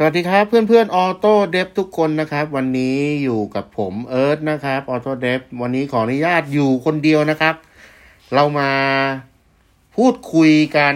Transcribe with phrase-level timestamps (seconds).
[0.00, 7.54] สวัสดีครับเพื่อนเพื่อนออโต้เดฟทุกคนนะครับ วันนี้อยู่กับผมเอิร์ธนะครับออโต้เดฟวันนี้ขออนุญาตอยู่คนเดียวนะครับ
[8.34, 8.72] เรามา
[9.96, 10.94] พูดคุยกัน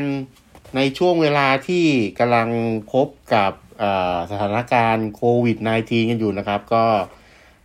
[0.76, 1.84] ในช่วงเวลาที่
[2.18, 2.48] กำลัง
[2.92, 3.52] พบกับ
[4.30, 6.84] สถานการณ์โควิด -19 กันอยู่นะครับ ก็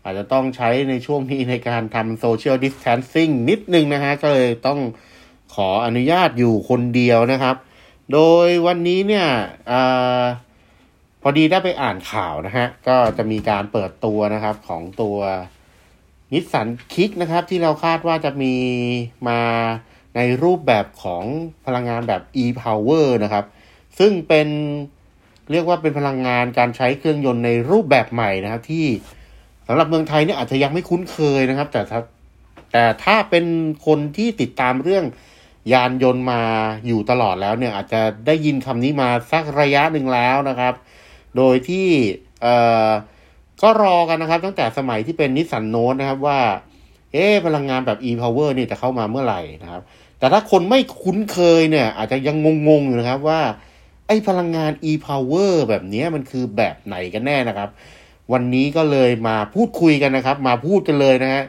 [0.04, 4.80] อาจจะต้องใช้ในช่วงนี้ในการทำโซเชียลดิส a ทนซิ่งนิดนึงนะฮะก็เลยต้อง
[5.56, 7.56] ขออนุญาตอยู่คนเดียวนะครับ
[8.14, 9.28] โดยวันนี้เนี่ย
[9.72, 9.74] อ
[11.28, 15.18] อดีได้ไปอ่านข่าวนะฮะ ก็จะมีการเปิดตัวนะครับของตัว
[16.34, 18.56] นิสสันคิกนะครับ ที่เราคาดว่าจะมี
[19.28, 19.42] มา
[20.16, 21.24] ในรูปแบบของ
[21.66, 23.46] พลังงานแบบ e-power นะครับ
[24.00, 24.48] ซึ่งเป็น
[25.52, 28.86] เรียกว่าเป็นพลังงานการใช้เครื่องยนต์ในรูปแบบใหม่นะครับ ที่
[29.68, 32.00] สำหรับเมืองไทยเนี่ยอาจจะยังไม่คุ้นเคยนะครับ แต่ถ้า
[32.72, 33.46] แต่ถ้าเป็น
[33.86, 35.06] คนที่ติดตามเรื่อง
[35.74, 36.42] ยานยนต์มา
[36.88, 40.74] อยู่ตลอดแล้วเนี่ย อาจจะได้ยินคำนี้มาสักระยะหนึ่งแล้วนะครับ
[41.38, 41.88] โดยที่
[42.42, 42.56] เอ่
[42.88, 42.90] อ
[43.64, 46.40] ก็รอกันนะครับ ตั้งแต่สมัยที่เป็นนิสสันโนตนะครับว่า
[47.14, 49.82] เอ๊พลังงานแบบ e-power นี่จะเข้ามาเมื่อไหร่นะครับ
[50.20, 52.36] แต่ถ้าคนไม่คุ้นเคยเนี่ย อาจจะยัง
[52.68, 53.42] งงๆอยู่นะครับว่า
[54.08, 57.70] ไอ้พลังงาน e-power แบบนี้มันคือแบบไหนกันแน่นะครับ
[58.34, 61.44] วันนี้ก็เลยมาพูดคุยกันนะครับ มาพูดกันเลยนะฮะ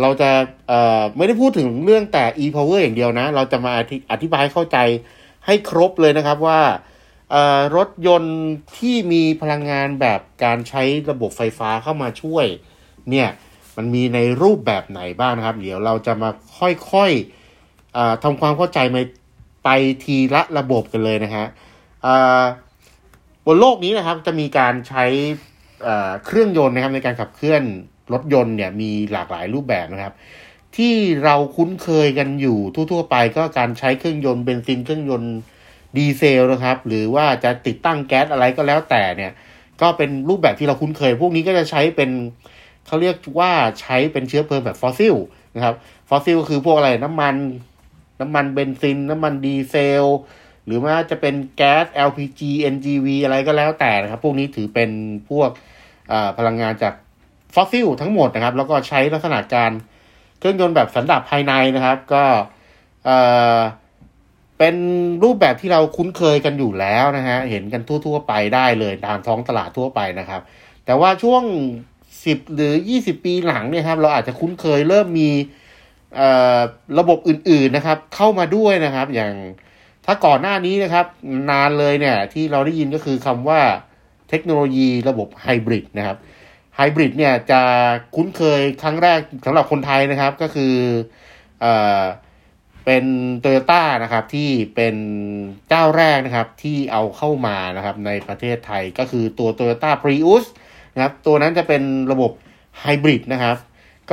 [0.00, 0.30] เราจะ
[0.68, 3.72] เอ่อไม่ได้พูดถึงเรื่องแต่ e-power อย่างเดียวนะ เราจะมา
[4.12, 4.78] อธิบายเข้าใจ
[5.46, 6.60] ให้ครบเลยนะครับว่า
[7.76, 8.38] รถยนต์
[8.78, 12.46] ที่มีพลังงานแบบการใช้ระบบไฟฟ้าเข้ามาช่วย
[13.10, 13.28] เนี่ย
[13.76, 18.96] มันมีในรูปแบบไหนบ้างนะครับ เดี๋ยวเราจะมาค่อยๆทำความเข้าใจไป
[19.64, 19.68] ไป
[20.04, 21.46] ทีละระบบกันเลยนะฮะ
[23.46, 25.04] บนโลกนี้นะครับจะมีการใช้
[26.24, 27.62] เครื่องยนต์นะครับในการขับเคลื่อน
[28.12, 30.14] รถยนต์เนี่ยมีหลากหลายรูปแบบนะครับ
[30.76, 35.34] ที่เราคุ้นเคยกันอยู่ทั่ว ๆ ไปก็การใช้เครื่องยนต์เบนซินเครื่องยนต์
[35.96, 39.32] ดีเซลนะครับ หรือว่าจะติดตั้งแก๊สอะไรก็แล้วแต่เนี่ย
[39.80, 42.10] ก็เป็นรูปแบบที่เราคุ้นเคย พวกนี้ก็จะใช้เป็น
[42.86, 45.14] เขาเรียกว่าใช้เป็นเชื้อเพลิงแบบฟอสซิล
[45.54, 45.74] นะครับ
[46.08, 47.36] ฟอสซิลก็คือพวกอะไรน้ำมัน
[48.20, 50.04] น้ำมันเบนซิน น้ำมันดีเซล
[50.66, 52.40] หรือว่าจะเป็นแก๊ส LPG
[52.74, 54.90] NGV อะไรก็แล้วแต่นะครับ พวกนี้ถือเป็น
[55.30, 55.50] พวก
[56.38, 56.94] พลังงานจาก
[57.54, 59.70] ฟอสซิลทั้งหมดนะครับ แล้วก็ใช้ลักษณะการ
[60.38, 62.24] เครื่องยนต์แบบสันดาปภายในนะครับ ก็
[63.04, 64.80] เเป็น
[65.24, 70.40] รูปแบบที่เราคุ้นเคยกันอยู่แล้วนะฮะ เห็นกันทั่ว ๆ ไปได้เลยตามท้องตลาดทั่วไปนะครับ
[70.86, 71.42] แต่ว่าช่วง
[72.24, 75.30] สิบหรือยี่สิบปีหลังเนี่ยครับ เราอาจจะคุ้นเคยเริ่มมี
[76.98, 79.32] ระบบอื่นๆนะครับ เข้ามาด้วยนะครับ อย่าง
[80.06, 81.06] ถ้าก่อนหน้านี้นะครับ
[81.50, 83.60] นานเลยเนี่ย ที่เราได้ยินก็คือคำว่า
[84.30, 86.16] เทคโนโลยีระบบไฮบริดนะครับ
[86.76, 87.60] ไฮบริดเนี่ยจะ
[88.14, 90.74] คุ้นเคยครั้งแรกสำหรับคนไทยนะครับ ก็คือ
[91.64, 91.66] อ
[92.84, 93.04] เป็น
[93.40, 94.96] โตโยต้านะครับที่เป็น
[95.68, 100.44] เจ้าแรกนะครับที่เอาเข้ามานะครับในประเทศไทยก็คือตัว Toyota Prius
[100.94, 101.82] นะครับตัวนั้นจะเป็น
[102.12, 102.30] ระบบ
[102.80, 103.56] ไฮบริดนะครับ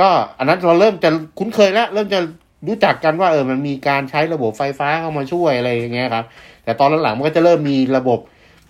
[0.06, 0.08] ็
[0.38, 2.20] อันนั้นเราเริ่มจะคุ้นเคยแล้ว เริ่มจะ
[2.66, 6.24] รู้จักกันว่าเออมันมีการใช้ระบบไฟฟ้าเข้ามาช่วยอะไรอย่างเงี้ยครับ
[6.64, 8.18] แต่ตอนหลังๆมันก็จะเริ่มมีระบบ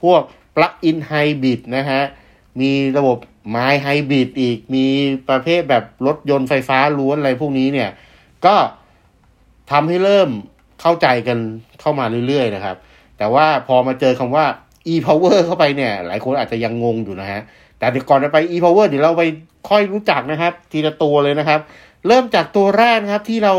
[0.03, 0.21] พวก
[0.55, 2.03] plug-in hybrid นะฮะ
[2.61, 3.19] มีระบบ
[3.51, 4.87] ไม้ไฮบริดอีกมี
[5.29, 7.91] ประเภทแบบรถยนต์ไฟฟ้าล้วนอะไรพวกนี้เนี่ย
[8.47, 8.55] ก็
[9.73, 10.29] ทำให้เริ่ม
[10.81, 11.39] เข้าใจกัน
[11.81, 12.77] เข้ามาเรื่อยๆนะครับ
[13.19, 14.45] แต่ว่าพอมาเจอคำว่า
[14.93, 17.41] e-power เข้าไปเนี่ย หลายคนอาจจะยังงงอยู่นะฮะ
[17.79, 19.23] แต่เดี๋ยวก่อนจะไป e-power เดี๋ยวเราไป
[19.69, 21.61] ค่อยรู้จักนะครับ ทีละตัวเลยนะครับ
[22.07, 23.55] เริ่มจากตัวแรกนะครับที่เรา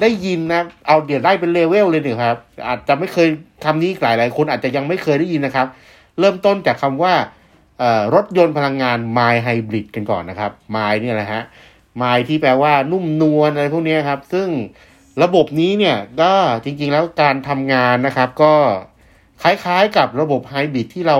[0.00, 3.28] ได้ยินนะเอาเดี๋ยวได้เป็นเลเวลเลยเนี่ยครับ อาจจะไม่เคย
[3.64, 5.66] คำนี้หลายหลายคนอาจจะยังไม่เคยได้ยินนะครับ
[6.20, 7.14] เริ่มต้นจากคำว่า
[8.14, 11.42] รถยนต์พลังงาน My Hybrid กันก่อนนะครับ My เนี่ยแหละฮะ
[12.02, 14.48] My ที่แปลว่านุ่มนวลอะไรพวกนี้ครับ ซึ่ง
[15.22, 16.32] ระบบนี้เนี่ยก็
[16.64, 18.54] จริงๆแล้วการทำงานนะครับ ก็
[19.42, 21.18] คล้ายๆกับระบบไฮบริดที่เรา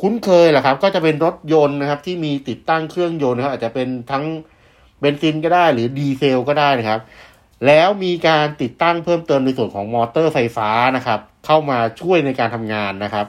[0.00, 4.24] คุ้นเคยแหละครับ ก็จะเป็นรถยนต์นะครับ ที่มีติดตั้งเครื่องยนต์นะครับอาจจะเป็นทั้ง
[5.00, 7.00] เบนซินก็ได้หรือดีเซลก็ได้นะครับ
[7.66, 13.26] แล้วมีการติดตั้งเพิ่มเติมในส่วนของมอเตอร์ไฟฟ้านะครับ เข้ามาช่วยในการทำงานนะครับ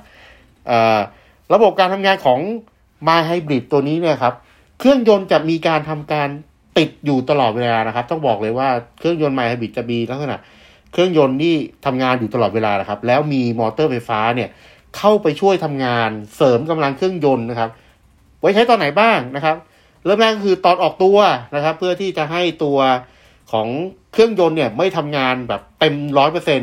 [1.53, 2.39] ระบบการทำงานของ
[3.07, 4.33] มาไฮบริดตัวนี้เนี่ยครับ
[4.79, 6.29] เครื่องยนต์จะมีการทำการ
[6.77, 10.37] ติดอยู่ตลอดเวลานะครับ ต้องบอกเลยว่าเครื่องยนต์ไมฮบิดจะมีลักษณะ
[10.91, 11.55] เครื่องยนต์ที่
[11.85, 14.49] ทำงานอยู่ตลอดเวลานะครับ แล้วมีมอเตอร์ไฟฟ้าเนี่ย
[14.97, 17.69] เข้าไปช่วยทำงานเสริมกำลังเครื่องยนต์นะครับ
[18.39, 19.55] ไว้ใช้ตอนไหนบ้างนะครับ
[20.05, 21.17] เริ่มแรกก็คือตอนออกตัว
[21.55, 22.77] นะครับ เพื่อที่จะให้ตัว
[23.51, 23.67] ของ
[24.13, 26.61] เครื่องยนต์เนี่ยไม่ทำงานแบบเต็มร้อยเปอร์เซ็น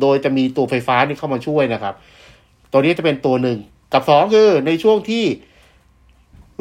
[0.00, 1.94] โดยจะมีตัวไฟฟ้านี่เข้ามาช่วยนะครับ
[2.72, 3.58] ตัวนี้จะเป็นตัวหนึ่ง
[3.92, 5.24] กับสองคือในช่วงที่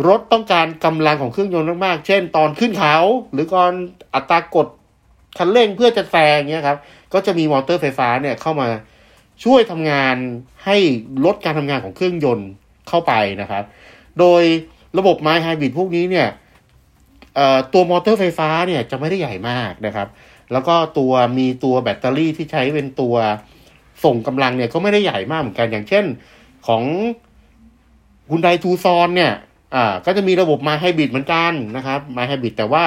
[0.07, 2.95] รถต้องการกำลังของเครื่องยนต์มากๆ เช่น ตอนขึ้นเขา
[3.33, 3.71] หรือก่อน
[4.15, 4.67] อัตรากด
[5.38, 6.77] คันเร่งเพื่อจะแซงเนี้ยครับ
[7.13, 8.67] ก็จะมีมอเตอร์ไฟฟ้าเนี่ยเข้ามา
[9.44, 10.15] ช่วยทำงาน
[10.65, 10.77] ให้
[11.25, 12.49] ลดการทำงานของเครื่องยนต์
[12.88, 13.63] เข้าไปนะครับ
[14.19, 14.44] โดย
[14.97, 16.27] ระบบไมล์ไฮบริดพวกนี้เนี่ย
[17.73, 20.07] ตัวมอเตอร์ไฟฟ้าเนี่ยจะไม่ได้ใหญ่มากนะครับ
[20.51, 23.15] แล้วก็ตัวมีตัวแบตเตอรี่ที่ใช้เป็นตัว
[24.03, 26.05] ส่งกำลังเนี่ยก็ไม่ได้ใหญ่มากเหมือนกันอย่างเช่น
[26.67, 26.83] ของ
[28.29, 29.33] คุณไดทูซอนเนี่ย
[29.75, 32.83] อ่าก็จะมีระบบมล์ไฮบริดเหมือนกันนะครับมล์ไฮบริดแต่ว่า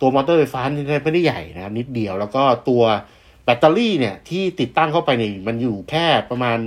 [0.00, 2.82] ตัวมอเตอร์ไฟฟ้านี่ไม่ได้ใหญ่นะครับนิดเดียวแล้วก็ตัว
[3.44, 6.58] แบตเตอรี่เนี่ยที่ติดตั้งเข้าไปเนี่ยมันอยู่แค่ประมาณ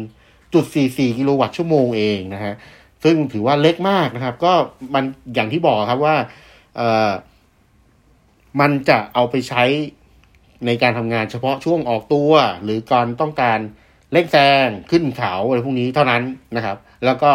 [0.54, 2.54] จุดสี่สี่กิโลวัตต์ชั่วโมงเองนะฮะ
[3.04, 4.54] ซึ่งถือว่าเล็กมากนะครับ ก็
[4.94, 6.16] มันอย่างที่บอกครับว่า
[6.76, 7.12] เออ
[8.60, 9.64] มันจะเอาไปใช้
[10.66, 12.32] ในการทำงานเฉพาะช่วงออกตัว
[12.64, 13.60] หรือการต้องการ
[14.12, 16.22] เร่งแซงขึ้นเขาอะไรพวกนี้เท่านั้น
[16.56, 17.32] นะครับ แล้วก็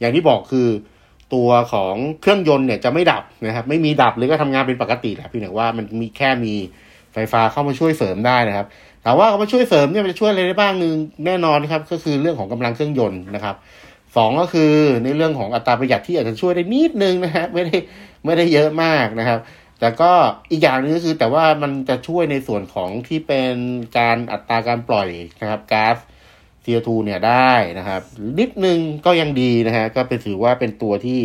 [0.00, 0.68] อย่างที่บอกคือ
[1.34, 6.54] ตัวของเครื่องยนต์เนี่ยจะไม่ดับนะครับ ไม่มีดับเลยก็ทำงานเป็นปกติแหละพี่แต่ว่ามันมีแค่มี
[7.14, 8.66] ไฟฟ้าเข้ามาช่วยเสริมได้นะครับ
[9.04, 10.94] ถามว่าเขามาช่วยเสริมเนี่ยมันจะช่วยอะไรได้บ้างหนึ่ง
[11.26, 13.56] แน่นอนครับ ก็คือเรื่องของกำลังเครื่องยนต์นะครับ
[14.16, 14.72] สองก็คือ
[15.04, 17.76] ในเรื่องของอัตราประหยัดที่อาจจะช่วยได้นิดนึงนะฮะไม่ได้
[18.24, 19.38] ไม่ได้เยอะมากนะครับ
[19.80, 20.12] แต่ก็
[20.50, 23.54] อีกอย่างนึงก็คือแต่ว่ามันจะช่วยในส่วนของที่เป็น
[23.98, 25.08] การอัตราการปล่อย
[25.40, 25.96] นะครับก๊าซ
[26.68, 28.00] CO2 เนี่ยได้นะครับ
[28.38, 31.20] นิดนึงก็ยังดีนะฮะก็เป็นถือว่าเป็นตัวที่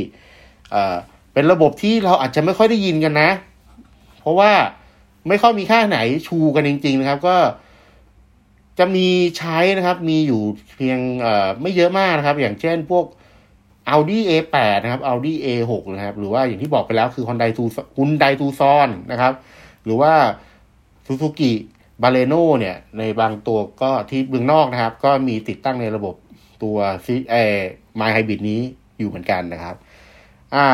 [0.72, 0.96] เอ่อ
[1.34, 3.30] เป็นระบบที่เราอาจจะไม่ค่อยได้ยินกันนะ
[4.22, 4.52] เพราะว่า
[5.28, 7.38] ไม่ค่อยมีค่าไหนชูกันจริง ๆ นะครับ ก็
[8.80, 9.08] จะมี
[9.38, 10.42] ใช้นะครับ มีอยู่
[10.76, 13.06] เพียงเอ่อไม่เยอะมากนะครับ อย่างเช่นพวก
[13.94, 17.64] Audi A8 นะครับ Audi A6 นะครับ หรือว่าอย่างที่บอกไปแล้วคือ Hyundai Tu
[17.98, 19.34] Hyundai Tucson นะครับ
[19.86, 20.14] หรือว่า
[21.08, 21.52] Suzuki
[22.04, 26.16] บาเลโนเนี่ยในบางตัวก็ที่เมืองนอกนะครับ ก็มีติดตั้งในระบบ
[26.64, 27.36] ตัวซีเอ
[27.96, 28.62] ไมไฮบริดนี้
[29.00, 29.76] อยู่เหมือนกันนะครับ
[30.56, 30.68] อ่า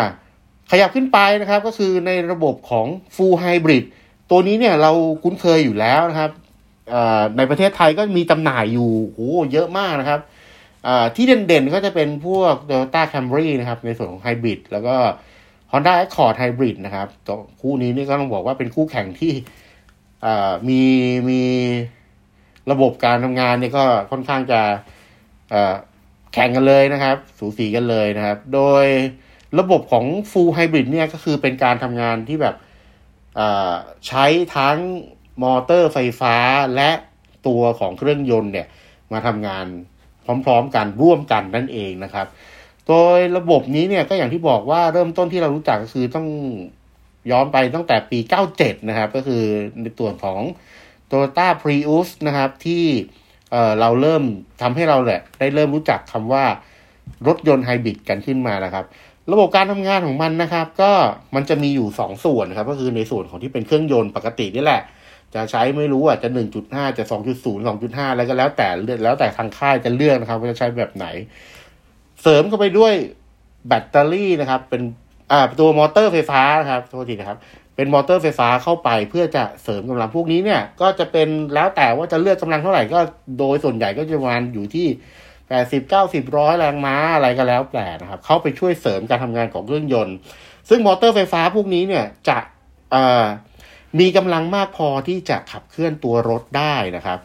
[0.71, 3.83] ขยับขึ้นไปนะครับก็คือในระบบของ Full Hybrid
[4.29, 4.91] ตัวนี้เนี่ยเรา
[5.23, 6.31] คุ้นเคยอยู่แล้วนะครับ
[7.37, 10.19] ในประเทศไทยก็มีจำหน่ายอยู่โอ้เยอะมากนะครับ
[11.15, 14.95] ที่เด่นๆก็จะเป็นพวก Toyota Camry นะครับ ในส่วนของไฮบริดแล้วก็
[15.71, 17.07] Honda Accord Hybrid นะครับ
[17.61, 19.31] คู่นี้นี่ก็ต้องบอกว่าเป็นคู่แข่งที่
[20.68, 20.81] มี
[21.30, 21.42] มี
[22.71, 24.62] ระบบการทำงานเนี่ยก็ค่อนข้างจะ
[26.33, 28.86] แข่งกันเลยนะครับ สูสีกันเลยนะครับ โดย
[29.60, 32.56] ระบบของ Full Hybrid เนี่ยก็คือเป็นการทำงานที่แบบ
[34.07, 34.25] ใช้
[34.56, 34.77] ทั้ง
[35.44, 36.36] มอเตอร์ไฟฟ้า
[36.75, 36.89] และ
[37.48, 38.68] ตัวของเครื่องยนต์เนี่ย
[39.12, 39.65] มาทำงาน
[40.45, 42.27] พร้อมๆกันร่วมกันนั่นเองนะครับ
[42.88, 46.27] โดยระบบนี้เนี่ยก็อย่างที่บอกว่าเริ่มต้นที่เรารู้จักก็คือต้อง
[47.31, 48.19] ย้อนไปตั้งแต่ปี
[48.53, 49.43] 97 นะครับ ก็คือ
[49.81, 50.41] ในตัวของ
[51.09, 52.83] Toyota Prius นะครับ ที่
[53.51, 54.23] เเราเริ่ม
[54.61, 56.45] ทำให้เราแหละ ได้เริ่มรู้จักคำว่า
[57.27, 58.85] รถยนต์ไฮบริดกันขึ้นมานะครับ
[59.31, 60.91] ระบบการทำงานของมันนะครับ ก็
[61.35, 64.81] มันจะมีอยู่ 2 ส่วนนะครับ ก็คือในส่วนของที่เป็นเครื่องยนต์ปกตินี่แหละ
[65.35, 66.29] จะใช้ไม่รู้อะจะ
[66.63, 68.67] 1.5 จะ 2.0 2.5 แล้วก็แล้วแต่
[69.03, 71.05] แล้วแต่ทางค่ายจะเลือกนะครับว่าจะใช้แบบไหน
[72.21, 72.93] เสริมเข้าไปด้วย
[73.67, 74.81] แบตเตอรี่นะครับ เป็น
[75.31, 77.39] อ่าตัวมอเตอร์ไฟฟ้านะครับโทษทีนะครับ
[77.75, 82.99] เป็นมอเตอร์ไฟฟ้าเข้าไปเพื่อจะเสริมกำลังพวกนี้เนี่ย ก็จะเป็นแล้วแต่ว่าจะเลือกกำลังเท่าไหร่ก็
[83.39, 84.87] โดยส่วนใหญ่ก็จะประมาณอยู่ที่
[85.47, 90.15] แปดสิบเก้าสิบร้อยแรงม้าอะไรก็แล้วแต่นะครับ เข้าไปช่วยเสริมการทำงานของเครื่องยนต์
[90.69, 92.37] ซึ่งมอเตอร์ไฟฟ้าพวกนี้เนี่ยจะ
[92.93, 93.25] อ่า
[93.99, 97.17] มีกำลังมากพอที่จะขับเคลื่อนตัวรถได้นะครับ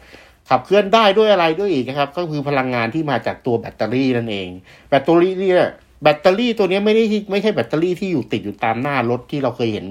[0.49, 4.49] ขับเคลื่อนได้ด้วยอะไรด้วยอีกนะครับ ก็คือพลังงานที่มาจากตัวแบตเตอรี่นั่นเอง
[4.89, 5.67] แบตเตอรี่เนี่ย
[6.05, 9.85] แบตเตอรี่ตัวนี้ไม่ได้ไม่ใช่แบตเตอรี่ที่อยู่ติดอยู่ตามหน้ารถที่เราเคยเห็น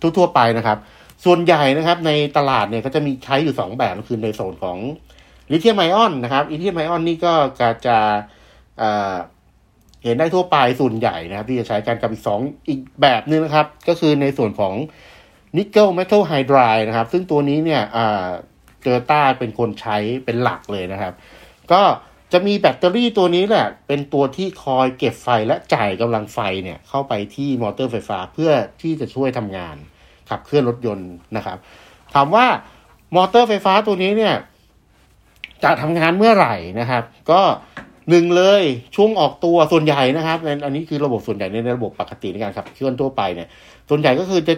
[0.00, 0.78] ทั่วๆไปนะครับ
[1.24, 4.78] ส่วนใหญ่นะครับ ในตลาดเนี่ยก็จะมีใช้อยู่สองแบบคือในโซนของ
[5.50, 7.32] ลิเธียมไอออนนะครับลิเธียมไอออนนี่ก็
[7.86, 7.96] จะ
[10.04, 14.74] เห็นได้ทั่วไปส่วนใหญ่นะครับ ที่จะใช้กันกับอีกสองอีกแบบนึงนะครับ ก็คือในส่วนของ
[15.56, 17.82] nickel-metal hydride นะครับ ซึ่งตัวนี้เนี่ย
[18.82, 21.12] โตโยต้าเป็นคนใช้เป็นหลักเลยนะครับ
[21.72, 21.80] ก็
[22.32, 28.50] จะมีแบตเตอรี่ตัวนี้แหละ เป็นตัวที่คอยเก็บไฟและจ่ายกำลังไฟเนี่ยเข้าไปที่มอเตอร์ไฟฟ้าเพื่อ
[28.82, 29.76] ที่จะช่วยทำงาน
[30.30, 31.58] ขับเคลื่อนรถยนต์นะครับ
[32.14, 32.46] ถามว่า
[33.16, 34.34] มอเตอร์ไฟฟ้าตัวนี้เนี่ย
[35.62, 37.40] จะทำงานเมื่อไหร่นะครับ ก็
[38.10, 38.62] หนึ่งเลย
[38.96, 43.48] ช่วงออกตัวส่วนใหญ่นะครับอันนี้คือระบบส่วนใหญ่ในระบบปกติในการขับเคลื่อนทั่วไปเนี่ย
[43.88, 44.54] ส่วนใหญ่ก็คือจะ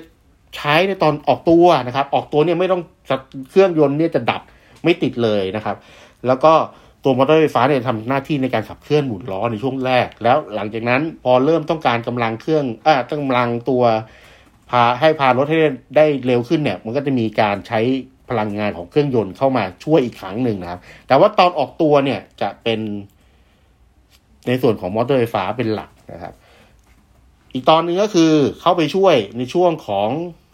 [0.57, 2.83] ใช้ในตอนออกตัวนะครับ ออกตัวเนี่ยไม่ต้อง
[3.51, 4.43] เครื่องยนต์เนี่ยจะดับ
[4.85, 5.77] ไม่ติดเลยนะครับ
[6.27, 6.53] แล้วก็
[7.05, 13.83] ตัวมอเตอร์ไฟฟ้าเนี่ยทำหน้าที่ในการขับเคลื่อนหมุนล้อในช่วงแรก แล้วหลังจากนั้นพอเริ่มต้องการกำลังเครื่องอ่ากำลังตัว
[14.71, 15.59] พาให้พารถให้
[15.97, 17.81] ได้เร็วขึ้นเนี่ย มันก็จะมีการใช้
[18.31, 22.81] พลังงานของเครื่องยนต์เข้ามาช่วยอีกครั้งหนึ่งนะครับ แต่ว่าตอนออกตัวเนี่ยจะเป็น
[24.47, 26.35] ในส่วนของมอเตอร์ไฟฟ้าเป็นหลักนะครับ
[27.55, 30.09] อีกตอนนึงก็คือเข้าไปช่วยในช่วงของ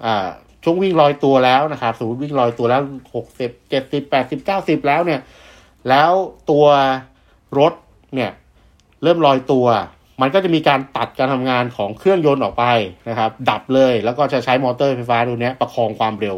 [0.05, 0.29] อ่า
[0.65, 2.83] ช่วงวิ่งลอยตัวแล้วนะครับสมมติวิ่งลอยตัวแล้ว
[3.15, 5.21] หกสิบเจ็ดสิบแปดสิบเก้าสิบแล้วเนี่ย
[5.89, 6.13] แล้ว
[6.51, 6.67] ตัว
[7.59, 7.73] รถ
[8.15, 8.31] เนี่ย
[9.03, 9.67] เริ่มลอยตัว
[10.21, 12.65] มันก็จะมีการตัดการทำงานของเครื่องยนต์ออกไป
[13.09, 16.37] นะครับ ดับเลยแล้วก็จะใช้มอเตอร์ไฟฟ้าตัวนี้ประคองความเร็ว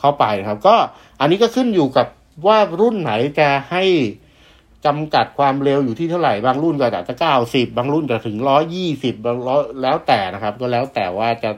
[0.00, 0.74] เข้าไปนะครับ ก็
[1.20, 2.06] อันนี้ก็ขึ้นอยู่กับ
[2.46, 3.84] ว่ารุ่นไหนจะให้
[4.86, 11.50] จำกัดความเร็วอยู่ที่เท่าไหร่ บางรุ่นก็อาจจะเก้าสิบบางรุ่นจะถึงร้อยี่สิบบางร้อยแล้วแต่นะครับ ก็แล้วแต่ว่าจะ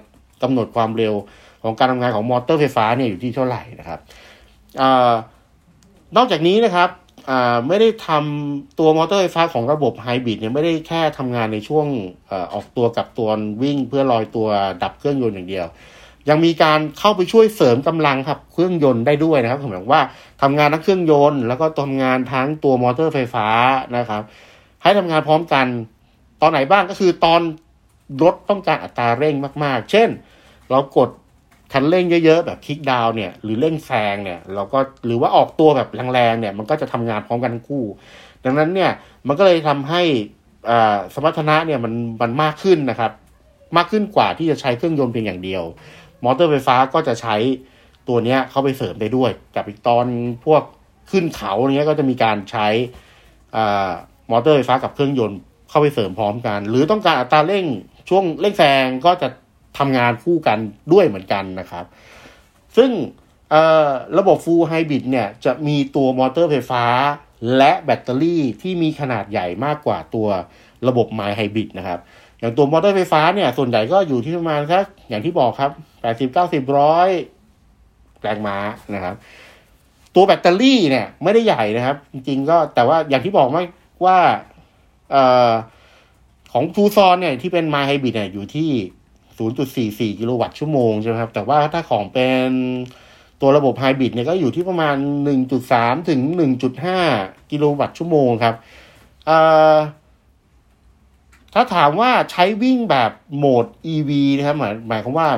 [0.42, 1.14] กำหนดความเร็ว
[1.62, 4.00] ของการทำงานของมอเตอร์ไฟฟ้าเนี่ยอยู่ที่เท่าไหร่นะครับ
[4.80, 4.82] อ
[6.16, 6.88] นอกจากนี้นะครับ
[7.68, 11.86] ไม่ได้ทำตัวมอเตอร์ไฟฟ้าของระบบไฮบริดเนี่ยไม่ได้แค่ทำงานในช่วง
[12.30, 13.28] อออกตัวกับตัว
[13.62, 14.48] วิ่ง เพื่อลอยตัว
[14.82, 15.66] ดับเครื่องยนต์อย่างเดียว
[16.28, 20.02] ยังมีการเข้าไปช่วยเสริมกำลังครับเครื่องยนต์ได้ด้วยนะครับผมบอกว่า
[20.42, 23.46] ทำงานทั้งเครื่องยนต์ แล้วก็ทำงานทั้งตัวมอเตอร์ไฟฟ้า
[23.96, 24.22] นะครับ
[24.82, 25.66] ให้ทำงานพร้อมกัน
[26.40, 27.40] ตอนไหนบ้างก็คือตอน
[28.22, 30.08] รถต้องการอัตราเร่งมาก ๆ เช่น
[30.70, 31.10] เรากด
[31.72, 37.84] คันเร่งเยอะๆ แบบคลิกดาวเนี่ยหรือเร่งแซงเนี่ยเราก็หรือว่าออกตัวแบบแรงๆเนี่ยมันก็จะทำงานพร้อมกันทั้งคู่
[38.44, 38.90] ดังนั้นเนี่ย
[39.28, 40.02] มันก็เลยทำให้
[41.14, 43.12] สมรรถนะเนี่ยมันมันมากขึ้นนะครับ
[43.76, 45.62] มากขึ้นกว่าที่จะใช้เครื่องยนต์เพียงอย่างเดียว
[46.24, 47.36] มอเตอร์ไฟฟ้าก็จะใช้
[48.08, 50.06] ตัวเนี้ยเข้าไปเสริมได้ด้วยกับอีกตอน
[50.44, 50.62] พวก
[51.10, 52.68] ขึ้นเขาเนี้ยก็จะมีการใช้
[54.30, 57.64] มอเตอร์ไฟฟ้ากับเครื่องยนต์เข้าไปเสริมพร้อมกัน หรือต้องการอัตราเร่ง
[58.08, 59.28] ช่วงเร่งแซงก็จะ
[59.78, 60.58] ทำงานคู่กัน
[60.92, 61.84] ด้วยเหมือนกันนะครับ
[62.76, 62.90] ซึ่ง
[64.18, 66.84] ระบบ Full Hybrid เนี่ยจะมีตัวมอเตอร์ไฟฟ้า
[67.56, 70.28] และแบตเตอรี่ที่มีขนาดใหญ่มากกว่าตัว
[70.88, 72.00] ระบบ My Hybrid นะครับ
[72.38, 75.70] อย่างตัวมอเตอร์ไฟฟ้าเนี่ยส่วนใหญ่ก็อยู่ที่ประมาณสักอย่างที่บอกครับ
[76.02, 77.08] แปดสิบเก้าสิบร้อย
[78.22, 78.56] แรงม้า
[78.94, 79.14] นะครับ
[80.14, 83.64] ตัวแบตเตอรี่เนี่ยไม่ได้ใหญ่นะครับ จริงๆก็แต่ว่าอย่างที่บอกว่า
[84.04, 84.18] ว่า
[85.14, 85.16] อ
[86.52, 88.70] ของฟูซอนเนี่ยที่เป็น My Hybrid เนี่ยอยู่ที่
[89.50, 92.50] 0.44 กิโลวัตต์ชั่วโมงใช่ไหมครับ แต่ว่าถ้าของเป็น
[93.40, 94.96] ตัวระบบไฮบริดเนี่ยก็อยู่ที่ประมาณ
[95.52, 96.20] 1.3 ถึง
[96.86, 98.54] 1.5 กิโลวัตต์ชั่วโมงครับ
[101.54, 105.28] ถ้าถามว่าใช้วิ่งแบบโหมด EV นะครับหมายหมายความว่า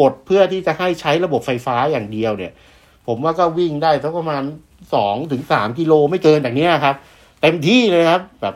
[0.00, 2.52] กดเพื่อที่จะให้ใช้ระบบไฟฟ้าอย่างเดียวเนี่ย
[3.06, 4.42] ผมว่าก็วิ่งได้สักประมาณ
[4.90, 6.94] 2ถึง3กิโลไม่เกินจากนี้ครับ
[7.40, 8.54] เต็มที่เลยครับ แบบ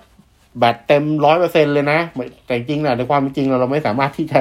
[0.58, 2.00] แบตเต็มร้อยเปอร์เซ็นเลยนะ
[2.44, 4.40] แต่จริงๆนะในความจริงเราเราไม่สามารถที่จะ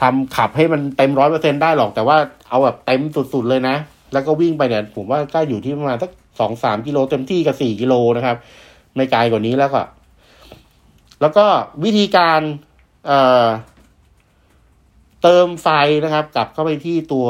[0.00, 2.16] ทำขับให้มันเต็มร้อยเปอร์เซ็นได้หรอก แต่ว่า
[2.48, 3.00] เอาแบบเต็ม
[3.34, 3.76] สุดๆเลยนะ
[4.12, 6.10] แล้วก็วิ่งไปเนี่ย ผมว่าก็อยู่ที่ประมาณสัก
[6.40, 8.36] สองสามกิโลเต็มที่กับสี่กิโลนะครับ
[8.94, 9.82] ไม่ไกลกว่านี้แล้วก็
[11.20, 11.46] แล้วก็
[11.84, 12.40] วิธีการ
[13.06, 13.46] เอ่อ
[15.22, 15.68] เติมไฟ
[16.04, 17.26] นะครับ กลับเข้าไปที่ตัว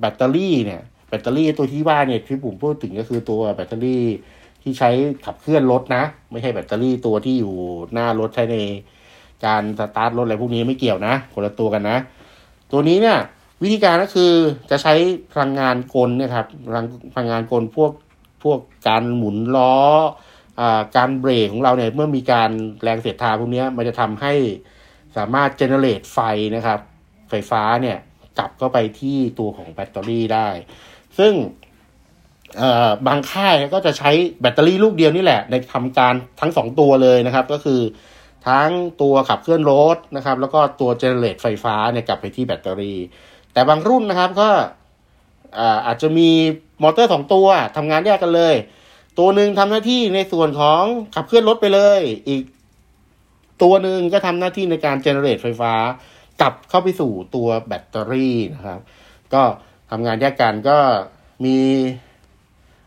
[0.00, 4.02] แบตเตอรี่เนี่ย แบตเตอรี่ตัวที่ว่าเนี่ยที่ผมพูดถึงก็คือตัวแบตเตอรี่
[4.62, 4.90] ที่ใช้
[5.24, 7.54] ขับเคลื่อนรถนะ ไม่ใช่แบตเตอรี่ตัวที่อยู่
[7.92, 8.56] หน้ารถใช้ใน
[9.46, 11.96] การสตาร์ทรถอะไรพวกนี้ไม่เกี่ยวนะคนละตัวกันนะ
[12.72, 13.18] ตัวนี้เนี่ย
[13.62, 14.32] วิธีการก็คือ
[14.70, 14.94] จะใช้
[15.32, 16.46] พลังงานกลนะครับ
[17.14, 17.92] พลังงานกลพวก
[18.42, 19.76] พวกการหมุนล้อ
[20.60, 20.62] อ
[20.96, 22.50] การเบรกของเราเนี่ยเมื่อมีการ
[22.82, 24.32] แรงเสียดทานพวกนี้มันจะทำให้
[25.16, 26.18] สามารถเจเนเรตไฟ
[26.56, 26.78] นะครับ
[27.30, 27.96] ไฟฟ้าเนี่ย
[28.38, 30.48] กลับเข้าไปที่ตัวของแบตเตอรี่ได้
[31.18, 31.32] ซึ่ง
[33.06, 37.80] บางค่ายก็จะใช้แบตเตอรี่ลูกเดียวนี่แหละ ในทำการทั้งสองตัวเลยนะครับ ก็คือ
[38.48, 38.70] ทั้ง
[39.02, 42.98] ตัวขับเคลื่อนรถนะครับ แล้วก็ตัว generate ไฟฟ้าเนี่ยกลับไปที่แบตเตอรี่
[43.52, 44.50] แต่บางรุ่นนะครับก็
[45.86, 46.30] อาจจะมี
[46.82, 48.54] มอเตอร์สองตัวทำงานแยกกันเลย
[49.18, 50.82] ตัวหนึ่งทำหน้าที่ในส่วนของ
[51.14, 52.42] ขับเคลื่อนรถไปเลย อีก
[53.62, 55.72] ตัวหนึ่งก็ทำหน้าที่ในการ generate ไฟฟ้า
[56.40, 58.80] กลับเข้าไปสู่ตัวแบตเตอรี่นะครับ
[59.34, 59.42] ก็
[59.90, 60.78] ทำงานแยกกันก็
[61.44, 61.56] มี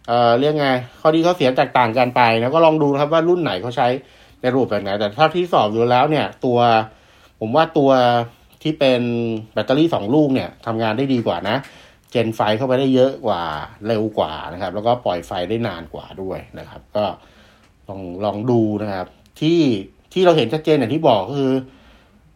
[0.08, 0.68] เอ่อเรียกไง
[1.02, 3.88] ข้อดีข้อเสียแตกต่างกันไป แล้วก็ลองดูครับว่ารุ่นไหนเขาใช้
[4.44, 6.60] ในรูปแบบไหน แต่ถ้าที่สอบดูแล้วเนี่ย ตัว
[7.40, 7.92] ผมว่าตัว
[8.64, 9.02] ที่เป็น
[9.54, 11.58] แบตเตอรี่สองลูกเนี่ยทำงานได้ดีกว่านะ
[12.12, 13.42] เจนไฟเข้าไปได้เยอะกว่า
[13.88, 17.06] เร็วกว่านะครับ แล้วก็ปล่อยไฟได้นานกว่าด้วยนะครับ ก็
[17.90, 19.08] ลองลองดูนะครับ
[19.42, 19.62] ที่
[20.14, 21.54] ที่เราเห็นชัดเจนอย่างที่บอกก็คือ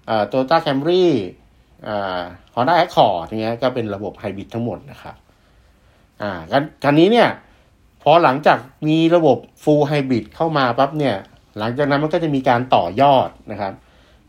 [0.10, 1.12] อ่าโตโยต้าแคมรี่
[1.88, 2.20] อ่า
[2.54, 5.16] ฮอนด้าแอคคอร์ดอย่างเงี้ยก็เป็นระบบไฮบริดทั้งหมดนะครับ
[6.22, 7.30] อ่ากันกันนี้เนี่ย
[8.04, 11.16] พอหลังจากมีระบบ full hybrid เข้ามาปั๊บเนี่ย
[11.60, 13.74] หลังจากนั้นมันก็จะมีการต่อยอดนะครับ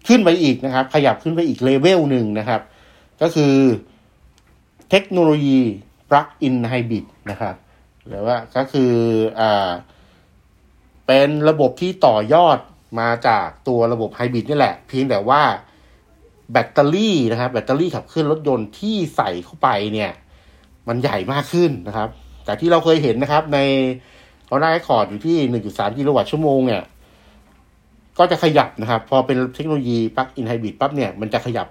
[0.09, 2.61] ขึ้นไปอีกนะครับ ขยับขึ้นไปอีกเลเวลหนึ่งนะครับ
[3.23, 3.55] ก็คือ
[4.91, 5.59] เทคโนโลยี
[6.09, 7.55] plug-in hybrid นะครับ
[8.09, 8.93] หรือว่าก็คือ
[9.41, 9.71] อ่า
[11.07, 12.59] เป็นระบบที่ต่อยอด
[13.01, 15.43] มาจากตัวระบบไฮบริดนี่แหละ เพียงแต่ว่า
[16.53, 20.11] แบตเตอรี่นะครับแบตเตอรี่ขับเคลื่อนรถยนต์ที่ใส่เข้าไปเนี่ย
[20.89, 22.09] มันใหญ่มากขึ้นนะครับ
[22.45, 23.59] แต่ที่เราเคยเห็นนะครับใน
[24.49, 26.83] ฮอนด้าแอคคอร์ดอยู่ที่หนึ่งจุดสามกิโลวัตต์ชั่วโมงเนี่ย
[28.19, 31.67] ก็จะขยับนะครับ พอเป็นเทคโนโลยี plug-in hybrid ปั๊บเนี่ยมันจะขยับ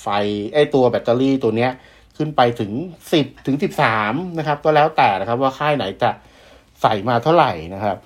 [0.00, 0.06] ไฟ
[0.54, 1.70] ไอตัวแบตเตอรี่ตัวเนี้ย
[2.16, 2.72] ขึ้นไปถึง
[3.12, 6.10] สิบถึงสิบสามนะครับ ก็แล้วแต่นะครับว่าค่ายไหนจะ
[6.82, 7.96] ใส่มาเท่าไหร่นะครับ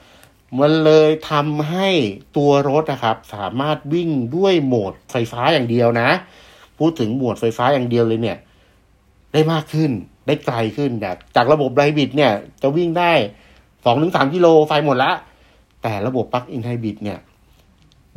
[0.61, 1.88] มันเลยทำให้
[2.37, 6.09] ตัวรถนะครับ สามารถวิ่งด้วยโหมดไฟฟ้าอย่างเดียวนะ
[6.78, 8.38] พูดถึงโหมดไฟฟ้าอย่างเดียวเลยเนี่ย
[9.33, 9.90] ได้มากขึ้น
[10.26, 13.12] ได้ไกลขึ้นจากจากระบบไฮบริดเนี่ย จะวิ่งได้
[13.85, 15.12] สองถึงสามกิโลไฟหมดละ
[15.83, 17.18] แต่ระบบปลั๊กอินไฮบริดเนี่ย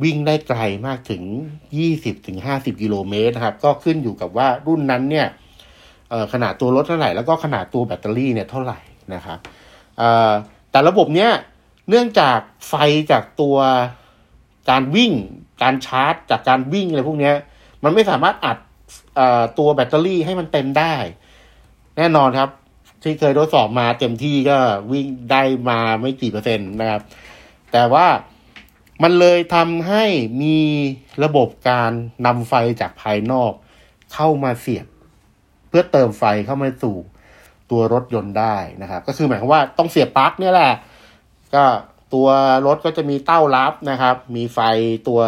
[0.02, 1.22] วิ่งได้ไกลมากถึง
[1.78, 5.26] ยี่สิบถึงห้าสิบกิโลเมตรนะครับ ก็ขึ้นอยู่กับว่ารุ่นนั้นเนี่ย
[6.32, 8.78] ขนาดตัวรถเท่าไหร่ แล้วก็ขนาดตัวแบตเตอรี่เนี่ยเท่าไหร่
[9.14, 9.38] นะครับ
[10.70, 11.30] แต่ระบบเนี้ย
[11.88, 12.74] เนื่องจากไฟ
[13.12, 13.56] จากตัว
[14.70, 15.12] การวิ่ง
[15.62, 17.32] การชาร์จ จากการวิ่งอะไรพวกนี้
[17.84, 18.58] มันไม่สามารถอัด
[19.58, 20.94] ตัวแบตเตอรี่ให้มันเต็มได้
[21.96, 22.50] แน่นอนครับ
[23.02, 24.58] ที่เคยทดสอบมาเต็มที่ก็
[24.92, 27.02] วิ่งได้มาไม่กี่เปอร์เซ็นต์นะครับ
[27.72, 28.06] แต่ว่า
[29.02, 30.04] มันเลยทำให้
[30.42, 30.58] มี
[31.24, 31.92] ระบบการ
[32.26, 33.52] นำไฟจากภายนอก
[34.14, 34.86] เข้ามาเสียบ
[35.68, 36.96] เพื่อเติมไฟเข้ามาสู่
[37.70, 40.72] ตัวรถยนต์ได้นะครับ ก็คือหมายความว่าต้องเสียบปลั๊กเนี่ยแหละ
[41.54, 41.64] ก็
[42.14, 42.28] ตัว
[42.66, 44.58] รถก็จะมีเต้ารับนะครับ มีไฟ
[45.08, 45.20] ตัว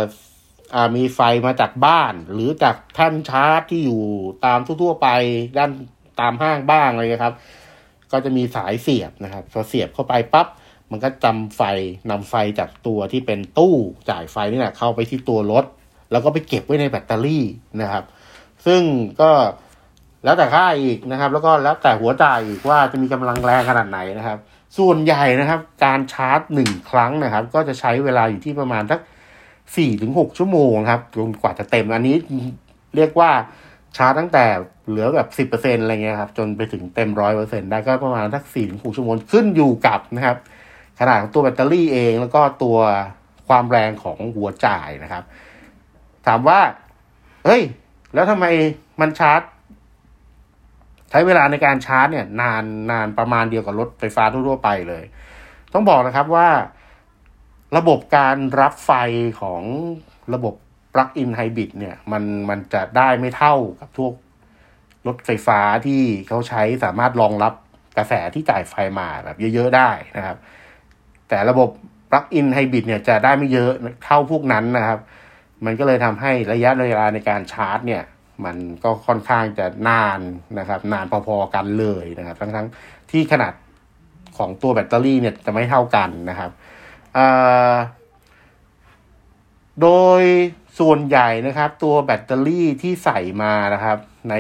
[0.75, 4.03] อ่ามีไฟมาจากบ้าน หรือจากแท่นชาร์จที่อยู่
[4.45, 5.09] ตามทั่วๆไป
[5.59, 5.71] ด้าน
[6.21, 7.35] ตามห้างบ้างอะไรครับ
[8.13, 10.47] ก็จะมีสายเสียบนะครับพอเสียบเข้าไปปั๊บ
[10.91, 11.63] มันก็จำไฟ
[12.11, 13.75] นำไฟจากตัวที่เป็นตู้
[14.11, 15.65] จ่ายไฟนี่แหละเข้าไปที่ตัวรถ
[16.11, 17.45] แล้วก็ไปเก็บไว้ในแบตเตอรี่
[17.81, 18.05] นะครับ
[18.67, 18.81] ซึ่ง
[19.21, 19.31] ก็
[20.25, 24.39] แล้วแต่ค่าอีกนะครับ แล้วก็แล้วแต่หัวจ่ายอีกว่าจะมีกำลังแรงขนาดไหนนะครับ
[24.79, 29.01] ส่วนใหญ่นะครับ การชาร์จหนึ่งครั้งนะครับ ก็จะใช้เวลาอยู่ที่ประมาณสัก
[29.77, 32.17] สี่ถึงหกชั่วโมงครับจนกว่าจะเต็มอันนี้
[32.97, 33.31] เรียกว่า
[33.97, 34.45] ชาร์จตั้งแต่
[34.89, 40.37] เหลือแบบสิบเปอร์เซ็นอะไรเงี้ยครับ จนไปถึงเต็มร้อยเปอร์เซ็นได้ก็ประมาณสักสี่ถึงหกชั่วโมงขึ้นอยู่กับนะครับ
[40.99, 42.79] ขนาดของตัวแบตเตอรี่เอง แล้วก็ตัว
[43.49, 45.25] ความแรงของหัวจ่ายนะครับ
[46.27, 46.61] ถามว่า
[47.45, 47.63] เฮ้ย
[48.15, 48.47] แล้วทำไม
[49.01, 49.41] มันชาร์จ
[51.11, 55.05] ใช้เวลาในการชาร์จเนี่ย นานนานประมาณเดียวกับรถไฟฟ้าทั่วไปเลย
[55.73, 56.49] ต้องบอกนะครับว่า
[57.77, 58.93] ระบบการรับไฟ
[59.41, 59.63] ของ
[60.35, 60.55] ระบบ
[60.95, 64.13] plug-in hybrid เนี่ยมันมันจะได้ไม่เท่ากับทุก
[65.07, 67.55] รถไฟฟ้าที่เขาใช้สามารถรองรับ
[67.97, 70.37] กระแสที่จ่ายไฟมาแบบเยอะ ๆ ได้นะครับ
[71.29, 71.69] แต่ระบบ
[72.11, 73.73] ปลั๊กอินไฮบริดเนี่ยจะได้ไม่เยอะ
[74.05, 74.99] เท่าพวกนั้นนะครับ
[75.65, 78.03] มันก็เลยทำให้ระยะเวลาในการชาร์จเนี่ย
[78.45, 80.21] มันก็ค่อนข้างจะนาน
[80.59, 82.67] นะครับ นานพอๆกันเลยนะครับ ทั้งทั้ง
[83.11, 83.53] ที่ขนาด
[84.37, 86.51] ของตัวแบตเตอรี่เนี่ยจะไม่เท่ากันนะครับ
[89.83, 89.89] โด
[90.21, 90.23] ย
[90.79, 93.99] ส่วนใหญ่นะครับ ตัวแบตเตอรี่ที่ใส่มานะครับ
[94.31, 94.35] ใน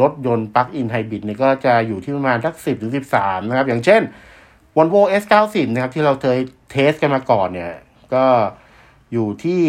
[0.00, 4.02] รถยนต์ plug-in hybrid เนี่ยก็จะอยู่ที่ประมาณสักสิบถึงสิบสามนะครับ อย่างเช่น
[4.76, 6.38] Volvo S90 นะครับ ที่เราเคย
[6.70, 7.72] test กันมาก่อนเนี่ย
[8.14, 8.26] ก็
[9.12, 9.62] อยู่ที่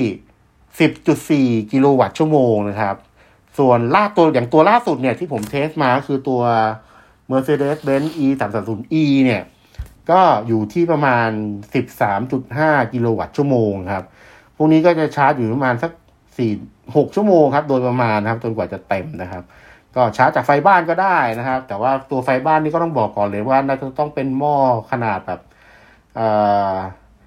[0.80, 2.96] สิบจุดสี่กิโลวัตต์ชั่วโมงนะครับ
[3.58, 6.42] ส่วนล่าตัวอย่างตัวล่าสุดเนี่ยที่ผม test มาคือตัว
[7.32, 9.44] Mercedes-Benz E 3 3 0 E เนี่ย
[10.12, 11.30] ก็อยู่ที่ประมาณ
[12.12, 14.06] 13.5 กิโลวัตต์ชั่วโมงครับ
[14.56, 15.92] พวกนี้ก็จะชาร์จอยู่ประมาณสัก
[16.40, 19.44] 4 6 ชั่วโมงครับ โดยประมาณนะครับ จนกว่าจะเต็มนะครับ
[19.96, 24.56] ก็ชาร์จจากไฟบ้านก็ได้นะครับ แต่ว่าตัวไฟบ้านนี่ก็ต้องบอกก่อนเลยว่าน่าจะต้องเป็นหม้อ
[24.92, 25.42] ขนาดแบบ
[26.16, 26.20] เ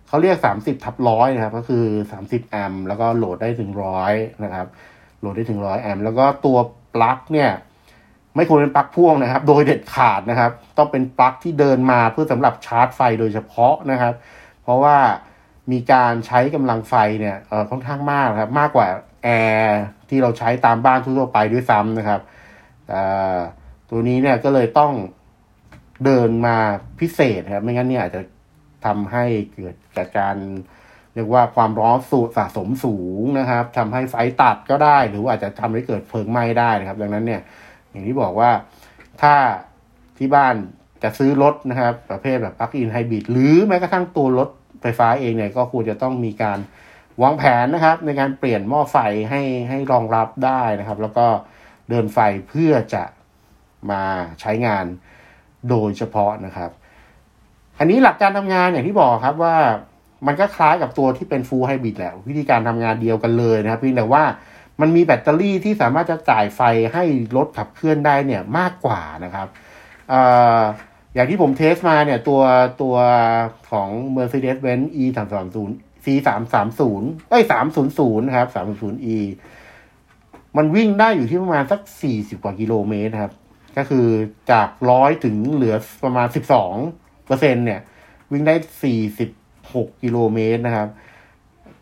[0.09, 1.85] เขาเรียก 30ทับร้อยนะครับ ก็คือ
[2.21, 4.67] 30 แอมป์แล้วก็โหลดได้ถึงร้อยนะครับ
[5.21, 6.59] โหลดได้ถึงร้อยแอมป์แล้วก็ตัว
[6.95, 7.51] ปลั๊กเนี่ย
[8.37, 14.15] ไม่ควรเป็นปลั๊กพ่วงนะครับ โดยเด็ดขาดนะครับ ต้องเป็นปลั๊กที่เดินมาเพื่อสำหรับชาร์จไฟโดยเฉพาะนะครับ
[14.63, 14.97] เพราะว่า
[15.73, 18.87] มีการใช้กำลังไฟเนี่ยเออค่อนข้างมากครับ มากกว่า
[19.25, 19.29] แอ
[19.61, 22.21] ร์ที่เราใช้ตามบ้านทั่วไปด้วยซ้ำนะครับ
[23.91, 24.93] ตัวนี้เนี่ยก็เลยต้อง
[26.05, 26.57] เดินมา
[27.01, 28.23] พิเศษครับ ไม่งั้นเนี่ยอาจจะ
[28.87, 29.25] ทำให้
[29.55, 30.37] เกิดจากการ
[31.15, 37.41] เรียกว่าความร้อนสูสะสมสูงนะครับทำให้ไฟตัดก็ได้ หรือว่าอาจจะทำให้เกิดเพลิงไหม้ได้นะครับ ดังนั้นเนี่ย
[37.91, 38.51] อย่างที่บอกว่า
[39.23, 39.35] ถ้า
[40.19, 40.55] ที่บ้าน
[41.03, 44.49] จะซื้อรถนะครับ ประเภทแบบปลั๊กอินไฮบริดหรือแม้กระทั่งตัวรถ
[44.83, 46.59] ไฟฟ้าเองเนี่ยก็ควรจะต้องมีการ
[47.23, 48.97] วางแผนนะครับ ในการเปลี่ยนหม้อไฟ
[49.31, 51.27] ให้ให้รองรับได้นะครับ แล้วก็
[51.91, 53.05] เดินไฟเพื่อจะ
[53.91, 54.03] มา
[54.41, 54.85] ใช้งาน
[55.69, 56.71] โดยเฉพาะนะครับ
[57.79, 59.57] อันนี้หลักการทำงานอย่างที่บอกครับว่า
[60.27, 64.25] มันก็คล้ายกับตัวที่เป็นฟูลไฮบริดแหละวิธีการทำงานเดียวกันเลยนะครับเพียงแต่ว่า
[64.81, 66.61] มันมีแบตเตอรี่ที่สามารถจะจ่ายไฟ
[66.93, 67.05] ให้
[67.37, 69.49] รถขับเคลื่อนได้เนี่ยมากกว่านะครับ
[70.13, 70.15] อ
[71.15, 72.41] อย่างที่ผมเทสมาเนี่ยตัว
[72.83, 72.97] ตัว
[73.71, 77.45] ของ Mercedes-Benz E 3 3 0 C 3 3 0เอ้ย
[77.87, 78.49] 300 นะครับ
[78.81, 79.19] 300 E
[80.57, 81.81] มันวิ่งได้อยู่ที่ประมาณสัก
[82.13, 83.33] 40กว่ากิโลเมตรครับ
[83.77, 84.07] ก็คือ
[84.51, 86.29] จากร้อยถึงเหลือประมาณ
[86.77, 87.81] 12เปอร์เซ็นเนี่ย
[88.33, 88.55] วิ่งได้
[89.15, 90.89] 40 6กิโลเมตรนะครับ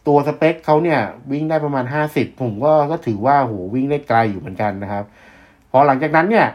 [0.06, 1.00] ตัวสเปคเขาเนี่ย
[1.32, 5.04] วิ่งได้ประมาณ50ผมก็ก็ถือว่าโหวิ่งได้ไกลอยู่เหมือนกันนะครับ
[5.70, 6.46] พอหลังจากนั้นเนี่ย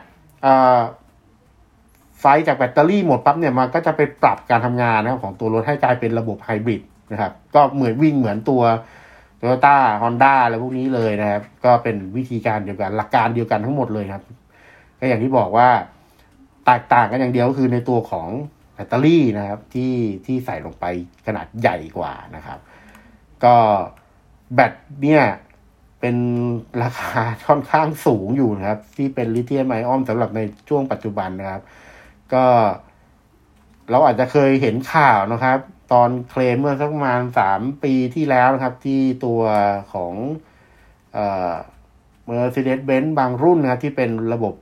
[2.19, 8.62] ไฟจากแบตเตอรี่หมดปั๊บเนี่ยมันก็จะไปปรับการทำงานนะครับของตัวรถให้กลายเป็นระบบไฮบริดนะครับ ก็เหมือนวิ่งเหมือนตัว
[9.41, 14.23] โตโยต้าฮอนด้าอะไรพวกนี้เลยนะครับ ก็เป็นวิธีการเดียวกัน หลักการเดียวกันทั้งหมดเลยครับ
[14.99, 15.69] ก็อย่างที่บอกว่า
[16.65, 18.27] แตกต่างกันอย่างเดียวก็คือในตัวของ
[18.73, 19.93] แบตเตอรี่นะครับ ที่
[20.25, 20.86] ที่ใส่ลงไป
[21.25, 22.60] ขนาดใหญ่กว่านะครับ
[23.43, 23.56] ก็
[24.54, 25.23] แบตเนี่ย
[25.99, 26.15] เป็น
[26.84, 31.62] ราคาค่อนข้างสูงอยู่นะครับ ที่เป็นลิเธียมไอออนสำหรับในช่วงปัจจุบันนะครับ
[32.34, 32.45] ก็
[33.91, 35.60] เราอาจจะเคยเห็นข่าวนะครับ
[35.91, 39.41] ตอนเคลมเมื่อสักประมาณสามปีที่แล้วนะครับ ที่ตัว
[39.93, 40.13] ของ
[41.13, 41.54] เอ่อ
[42.27, 44.54] Mercedes-Benz บางรุ่นนะครับ ที่เป็นระบบ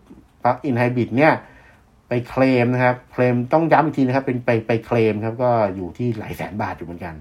[0.42, 1.34] Plug-in Hybrid เนี่ย
[2.08, 7.16] ไปเคลมนะครับ เคลมต้องย้ำอีกทีนะครับ เป็นไปไปเคลมครับ ก็อยู่ที่หลายแสนบาทอยู่เหมือนกัน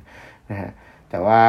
[0.50, 0.70] นะฮะ
[1.10, 1.42] แต่ว่า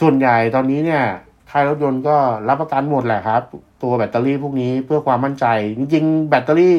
[0.00, 1.02] ส่วนใหญ่ตอนนี้เนี่ย
[1.50, 2.16] ค่ายรถยนต์ก็
[2.48, 3.42] รับประกันหมดแหละครับ
[3.82, 5.46] ตัวแบตเตอรี่พวกนี้เพื่อความมั่นใจ
[5.78, 6.74] จริงๆ แบตเตอรี่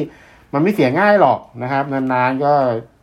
[0.54, 2.52] มันไม่เสียง่ายหรอกนะครับ นานๆก็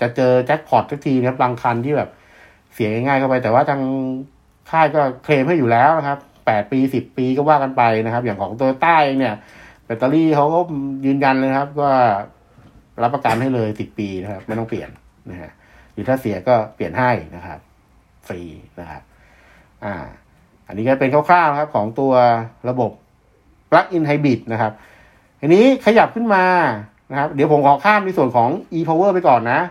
[0.02, 2.10] จะเจอแจ็คพอตทุกทีนะครับบางคันที่แบบ
[2.74, 3.82] เสียง่ายเข้าไป แต่ว่าทาง
[4.72, 9.34] ค่ายก็เคลมให้อยู่แล้วนะครับแปดปีสิบปีก็ว่ากันไปนะครับ อย่างของตัวใต้เนี่ย
[9.86, 10.60] แบตเตอรี่เขาก็
[11.06, 11.96] ยืนยันเลยครับว่า
[13.04, 14.90] รับประกันให้เลยสิบปีนะครับ ไม่ต้องเปลี่ยน
[15.32, 15.52] นะฮะ
[15.94, 17.60] หรือถ้าเสียก็เปลี่ยนให้นะครับ
[18.28, 18.42] ฟรี
[18.80, 19.02] นะครับ
[19.86, 19.96] อ่า
[20.68, 22.14] อันนี้ก็เป็นคร่าวๆครับ ของตัว
[22.70, 22.92] ระบบ
[23.70, 24.74] plug-in hybrid นะครับ
[25.40, 26.44] ทีนี้ขยับขึ้นมา
[27.12, 29.62] นะครับ เดี๋ยวผมขอข้ามในส่วนของ e-power ไปก่อนนะ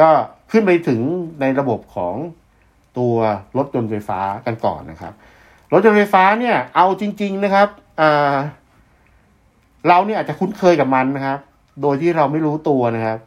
[0.00, 0.08] ก็
[0.50, 1.00] ขึ้นไปถึง
[1.40, 2.14] ในระบบของ
[2.98, 3.14] ตัว
[3.58, 5.12] รถยนต์ไฟฟ้ากันก่อนนะครับ
[5.72, 7.68] รถยนต์ไฟฟ้าเนี่ย เอาจริง ๆนะครับ
[9.88, 11.38] เราเนี่ยอาจจะคุ้นเคยกับมันนะครับ
[11.82, 13.18] โดยที่เราไม่รู้ตัวนะครับ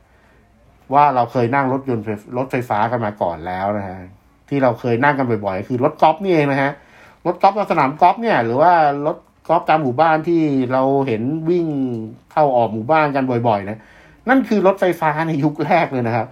[0.93, 2.05] ว่าเราเคยนั่งรถยนต์
[2.37, 3.97] รถไฟฟ้ากันมาก่อนแล้วนะฮะ
[4.49, 6.71] ที่เราเคยนั่งกันบ่อยๆ คือรถกอล์ฟนี่เองนะฮะ
[7.25, 8.71] รถกอล์ฟสนามกอล์ฟเนี่ย หรือว่า
[9.05, 9.17] รถ
[9.47, 11.67] กอล์ฟตามหมู่บ้านที่เราเห็นวิ่ง
[12.31, 13.79] เข้าออกหมู่บ้านกันบ่อยๆนะ
[14.29, 16.27] นั่นคือรถไฟฟ้าในยุคแรกเลยนะครับ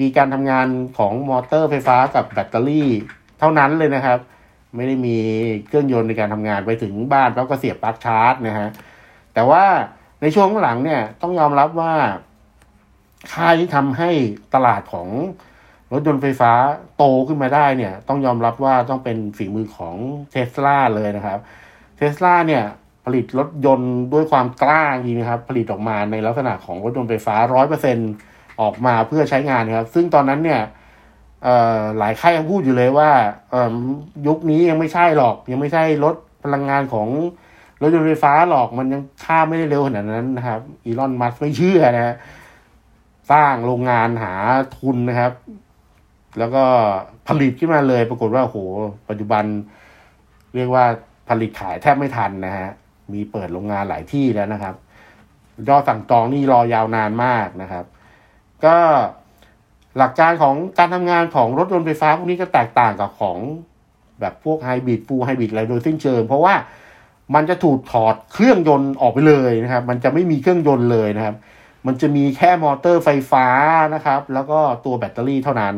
[0.00, 0.66] มีการทำงาน
[0.98, 2.88] ของมอเตอร์ไฟฟ้ากับแบตเตอรี่
[3.38, 4.18] เท่านั้นเลยนะครับ
[4.76, 5.16] ไม่ได้มี
[5.66, 8.70] เครื่องยนต์ในการทำงานไปถึงบ้านแล้วก็เสียบปลั๊กชาร์จนะฮะ
[9.34, 9.64] แต่ว่า
[10.20, 11.94] ในช่วงหลังเนี่ยต้องยอมรับว่า
[13.32, 14.10] ค่ายที่ทำให้
[14.54, 15.08] ตลาดของ
[15.92, 16.52] รถยนต์ไฟฟ้า
[16.96, 19.96] โตขึ้นมาได้เนี่ย ต้องยอมรับว่าต้องเป็นฝีมือของ
[20.30, 21.38] เทสลาเลยนะครับ
[22.14, 22.64] เทสลาเนี่ย
[23.04, 27.96] ผลิตรถยนต์ด้วยความกล้าจริงนะครับ ผลิตออกมาในลักษณะของรถยนต์ไฟฟ้าร้อยเปอร์เซ็น
[28.60, 30.60] ออกมาเพื่อใช้งานครับ ซึ่งตอนนั้นเนี่ย
[31.98, 33.10] หลายค่ายยังพูดอยู่เลยว่า
[34.26, 36.14] ยุคนี้ยังไม่ใช่หรอก ยังไม่ใช่รถ
[36.44, 37.08] พลังงานของ
[37.82, 42.16] รถยนต์ไฟฟ้าหรอกมันยังข้าไม่ได้เร็วขนาดนั้นนะครับอีลอนมัสไม่เชื่อนะ
[43.32, 44.34] สร้างโรงงานหา
[44.76, 45.32] ทุนนะครับ
[46.38, 46.64] แล้วก็
[47.28, 48.56] ผลิตขึ้นมาเลยปรากฏว่าโห
[49.08, 49.44] ปัจจุบัน
[50.54, 50.84] เรียกว่า
[51.28, 52.68] ผลิตขายแทบไม่ทันนะฮะ
[53.12, 54.74] มีเปิดโรงงานหลายที่แล้วนะครับ
[55.68, 57.84] ยอดสั่งจองนี่รอยาวนานมากนะครับ
[58.64, 58.76] ก็
[59.98, 63.38] หลักการของการทำงานของรถยนต์ไฟฟ้าพวกนี้ก็แตกต่างกับของ
[64.20, 66.54] แบบพวกไฮบริดฟูไฮบริดอะไรโดยสิ้นเชิง เพราะว่า
[67.34, 71.36] มันจะถูกถอดเครื่องยนต์ออกไปเลยนะครับ มันจะไม่มีเครื่องยนต์เลยนะครับ
[71.86, 73.46] มันจะมีแค่มอเตอร์ไฟฟ้า
[73.94, 75.74] นะครับ แล้วก็ตัวแบตเตอรี่เท่านั้น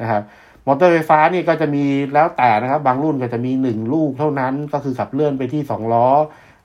[0.00, 0.22] นะครับ
[0.66, 6.08] มอเตอร์ไฟฟ้านี่ก็จะมีแล้วแต่นะครับ บางรุ่นก็จะมีหนึ่งลูกเท่านั้น ก็คือขับเลื่อนไปที่สองล้อ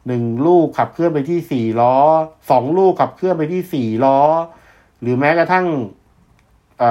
[0.08, 1.96] หนึ่งลูกขับเคลื่อนไปที่สี่ล้อ
[2.52, 4.20] สองลูกขับเคลื่อนไปที่สี่ล้อ
[5.02, 5.66] หรือแม้กระทั่ง
[6.84, 6.86] อ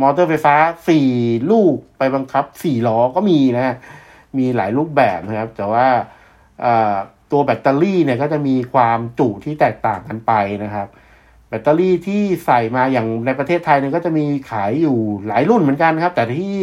[0.00, 0.54] มอเตอร์ไฟฟ้า
[0.88, 1.08] สี่
[1.50, 3.76] ลูกไปบังคับสี่ล้อก็มีนะ
[4.38, 5.86] มีหลายรูปแบบนะครับ แต่ว่า
[7.30, 10.32] ตัวแบตเตอรี่เนี่ยก็จะมีความจุที่แตกต่างกันไป
[10.64, 10.88] นะครับ
[11.52, 16.58] แบตเตอรี่ที่ใส่มาอย่างในประเทศไทยเนี่ยก็จะมีขายอยู่หลายรุ่นเหมือนกันครับ แต่ที่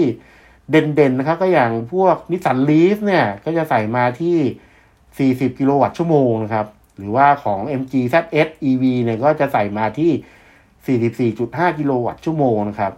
[0.71, 6.65] เด่นๆนะครับ ก็อย่างพวกนิสสันลีฟเนี่ย ก็จะใส่มาที่ 40 กิโลวัตต์ชั่วโมงนะครับ
[6.97, 12.93] หรือว่าของ MG ZS EV เนี่ยก็จะใส่มาที่ 44.5 กิโลวัตต์ชั่วโมงนะครับ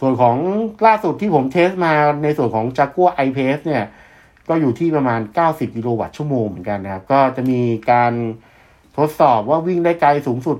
[0.00, 0.36] ส่วนของ
[0.86, 3.84] ล่าสุดที่ผม test มาในส่วนของ Jaguar I-Pace เนี่ย
[4.48, 8.12] ก็อยู่ที่ประมาณ 90 กิโลวัตต์ชั่วโมงเหมือนกันนะครับ ก็จะมีการ
[8.96, 10.58] ทดสอบว่าวิ่งได้ไกลสูงสุด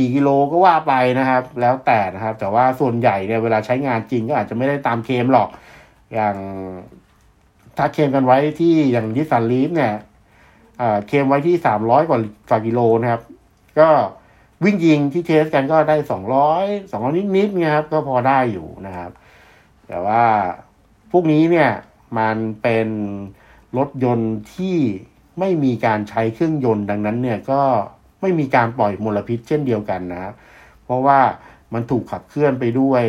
[0.00, 5.48] กี่กิโลก็ว่าไปนะครับ แล้วแต่นะครับ แต่ว่าส่วนใหญ่เนี่ยเวลาใช้งานจริงก็อาจจะไม่ได้ตามเคมหรอก
[6.12, 6.36] อย่าง
[7.76, 9.92] ถ้าเคมกันไว้ที่อย่างยิสันลีฟเนี่ย
[11.08, 12.18] เคมไว้ที่สามร้อยกว่า
[12.50, 13.22] ฝ่ากิโลนะครับ
[13.78, 13.88] ก็
[14.64, 19.10] วิ่งยิงที่เทสกันก็ได้สองร้อยสองร้อยนิดๆนี่ยครับ ก็พอได้อยู่นะครับ
[19.88, 20.24] แต่ว่า
[21.12, 21.70] พวกนี้เนี่ย
[22.18, 22.88] มันเป็น
[23.78, 24.78] รถยนต์ที่
[25.38, 27.62] ไม่มีการใช้เครื่องยนต์ดังนั้นเนี่ยก็
[28.20, 30.32] ไม่มีการปล่อยมลพิษเช่นเดียวกันนะ
[30.84, 31.18] เพราะว่า
[31.74, 33.04] มันถูกขับเคลื่อนไปด้วย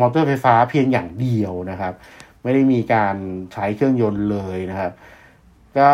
[0.00, 1.94] มอเตอร์ไฟฟ้าเพียงอย่างเดียวนะครับ
[2.42, 3.16] ไม่ได้มีการ
[3.52, 4.92] ใช้เครื่องยนต์เลยนะครับ
[5.78, 5.90] ก็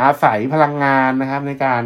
[0.00, 1.84] อาศัยพลังงานนะครับในการ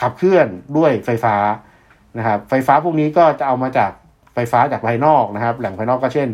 [0.00, 1.36] ขับเคลื่อนด้วยไฟฟ้า
[2.18, 3.92] นะครับ ไฟฟ้าพวกนี้ก็จะเอามาจาก
[4.34, 6.28] ไฟฟ้าจากภายนอกนะครับ แหล่งภายนอกก็เช่น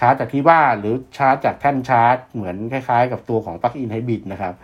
[0.00, 4.54] ชาร์จจากที่บ้านหรือชาร์จจากแท่นชาร์จ เหมือนคล้ายๆ กับตัวของ plug-in hybrid นะครับ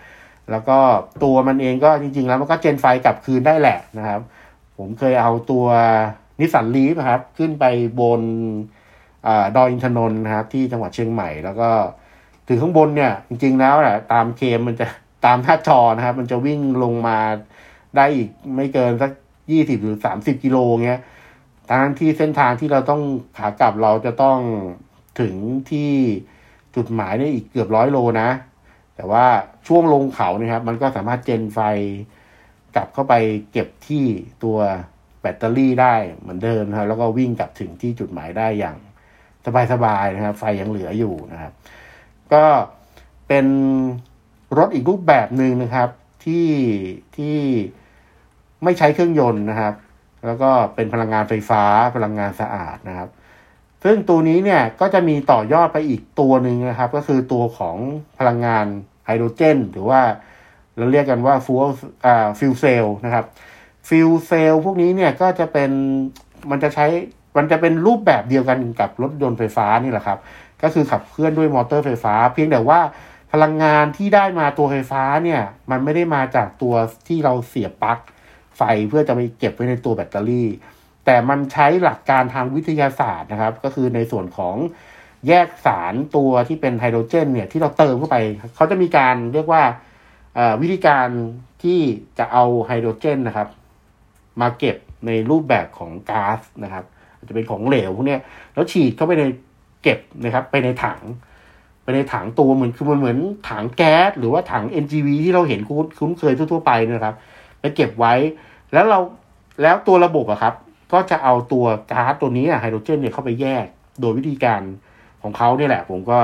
[0.50, 0.78] แล้วก็
[1.24, 4.20] ตัวมันเองก็จริง ๆ แล้วมันก็ gen ไฟกลับคืนได้แหละนะครับ
[4.78, 5.66] ผมเคยเอาตัว
[6.40, 7.64] นิสสันลีฟนะครับ ขึ้นไป
[8.00, 11.70] บนดอยอินทนนท์นะครับ ที่จังหวัดเชียงใหม่ แล้วก็
[12.48, 14.86] ถึงข้างบนเนี่ย จริง ๆ แล้วแหละตามเคมมันจะ
[15.26, 17.18] ตามหน้าจอนะครับ มันจะวิ่งลงมา
[17.96, 19.10] ได้อีกไม่เกินสัก
[19.50, 21.00] ยี่สิบหรือสามสิบกิโลเงี้ย
[21.70, 23.02] ทางที่เส้นทางที่เราต้อง
[23.36, 24.38] ขากลับเราจะต้อง
[25.20, 25.34] ถึง
[25.70, 25.92] ที่
[26.76, 28.30] จุดหมายได้อีกเกือบร้อยโลนะ
[28.96, 29.26] แต่ว่า
[29.66, 31.58] ช่วงลงเขาเนี่ยครับ มันก็สามารถเจนไฟ
[32.76, 33.14] กลับเข้าไป
[33.52, 34.04] เก็บที่
[34.44, 34.58] ตัว
[35.20, 38.76] แบตเตอรี่ได้เหมือนเดิมครับ แล้วก็วิ่งกลับถึงที่จุดหมายได้อย่าง
[39.72, 41.52] สบายๆนะครับ ไฟยังเหลืออยู่นะครับ
[42.32, 42.44] ก็
[43.28, 43.46] เป็น
[44.58, 45.88] รถอีกรูปแบบหนึ่งนะครับ
[46.24, 46.48] ที่
[47.16, 47.38] ที่
[48.64, 49.74] ไม่ใช้เครื่องยนต์นะครับ
[50.26, 51.62] แล้วก็เป็นพลังงานไฟฟ้า
[51.96, 53.08] พลังงานสะอาดนะครับ
[53.84, 57.76] ซึ่งตัวนี้เนี่ยก็จะมีต่อยอดไปอีกตัวหนึ่งนะครับ ก็คือตัวของ
[58.18, 58.66] พลังงาน
[59.04, 60.00] ไฮโดรเจน หรือว่า
[60.76, 61.58] เราเรียกกันว่า fuel
[62.06, 63.24] อ่า fuel cell นะครับ
[63.88, 65.70] fuel cell พวกนี้เนี่ยก็จะเป็น
[66.50, 66.86] มันจะใช้
[67.36, 70.18] มันจะเป็นรูปแบบเดียวกันกับรถยนต์ไฟฟ้านี่แหละครับ
[70.62, 72.80] ก็คือขับเคลื่อนด้วยมอเตอร์ไฟฟ้า เพียงแต่ว่า
[73.32, 76.74] พลังงานที่ได้มาตัวไฟฟ้าเนี่ย มันไม่ได้มาจากตัว
[77.08, 77.98] ที่เราเสียบปลั๊ก
[78.56, 80.48] ไฟเพื่อจะไปเก็บไว้ในตัวแบตเตอรี่
[81.10, 84.56] แต่มันใช้หลักการทางวิทยาศาสตร์นะครับ ก็คือในส่วนของ
[85.28, 88.16] แยกสารตัวที่เป็นไฮโดรเจน เนี่ย ที่เราเติมเข้าไป
[88.56, 89.62] เขาจะมีการเรียกว่า
[90.62, 91.08] วิธีการ
[91.62, 91.78] ที่
[92.18, 93.48] จะเอาไฮโดรเจนนะครับ
[94.40, 96.84] มาเก็บในรูปแบบของก๊าซนะครับ
[97.28, 98.18] จะเป็นของเหลวพวกนี้
[98.54, 99.24] แล้วฉีดเข้าไปใน
[99.82, 101.00] เก็บนะครับ ไปในถัง
[101.82, 103.18] ไปในถังตัวเหมือนคือมันเหมือน
[103.50, 105.60] ถังแก๊สหรือว่าถัง NGV ที่เราเห็น
[105.98, 107.14] คุ้นเคยทั่วๆไปนะครับ
[107.60, 108.14] ไปเก็บไว้
[108.72, 108.98] แล้วเรา
[109.62, 110.54] แล้วตัวระบบอะครับ
[110.92, 113.66] ก็จะเอาตัวก๊าซตัวนี้ไฮโดรเจนเนี่ยเข้าไปแยก
[114.00, 114.62] โดยวิธีการ
[115.22, 116.18] ของเขาเนี่ยแหละ ผมก็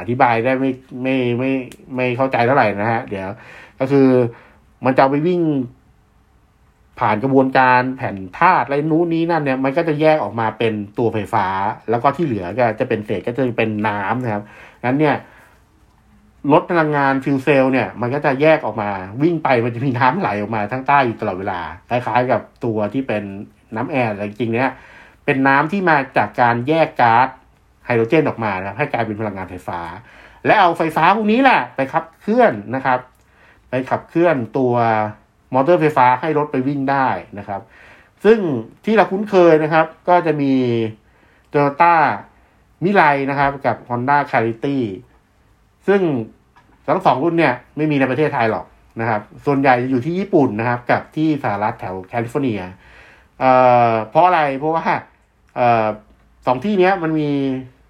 [0.00, 0.70] อธิบายได้ไม่
[1.02, 1.50] ไม่ไม่
[1.96, 3.28] ไม่เข้าใจเท่าไหร่นะฮะ เดี๋ยว
[3.78, 4.08] ก็คือ
[4.84, 5.42] มันจะไปวิ่ง
[7.00, 11.46] ผ่านกระบวนการแผ่นธาตุอะไรนู้นนี้นั่นเนี่ย มันก็จะแยกออกมาเป็นตัวไฟฟ้า
[11.90, 14.42] แล้วก็ที่เหลือก็จะเป็นเศษก็จะเป็นน้ำนะครับ
[14.86, 15.16] นั้นเนี่ย
[16.52, 18.90] รถพลังงาน fuel cell เนี่ย มันก็จะแยกออกมา
[19.22, 23.24] วิ่งไปมันจะมีน้ำไหลออกมาข้างใต้อยู่ตลอดเวลา คล้ายๆกับตัวที่เป็น
[23.76, 24.70] น้ำแอร์แต่จริงๆเนี่ย
[25.24, 27.28] เป็นน้ำที่มาจากการแยกก๊าซ
[27.86, 29.80] ไฮโดรเจนออกมานะครับให้กลายเป็นพลังงานไฟฟ้า
[30.46, 32.98] และเอาไฟฟ้าพวกนี้แหละไปขับเคลื่อนนะครับ
[33.70, 34.74] ไปขับเคลื่อนตัว
[35.54, 37.08] มอเตอร์ไฟฟ้าให้รถไปวิ่งได้
[37.38, 37.60] นะครับ
[38.24, 38.38] ซึ่ง
[38.84, 40.52] ที่เราคุ้นเคยนะครับ ก็จะมี
[41.52, 41.94] Toyota
[42.84, 44.78] Mirai นะครับ กับ Honda c a r i t y
[45.86, 46.00] ซึ่ง
[46.88, 48.66] ทั้งสองรุ่นเนี่ยไม่มีในประเทศไทยหรอก
[49.00, 52.60] นะครับ ส่วนใหญ่จะอยู่ที่ญี่ปุ่นนะครับ กับที่สหรัฐแถวแคลิฟอร์เนีย
[53.40, 53.52] เอ่
[53.90, 54.84] อเพราะอะไรเพราะว่า
[55.56, 55.86] เอ่อ
[56.46, 57.30] สองที่เนี้ยมันมี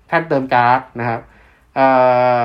[0.08, 1.20] แท่นเติมก๊าซนะครับ
[1.76, 1.86] เอ่
[2.38, 2.40] อ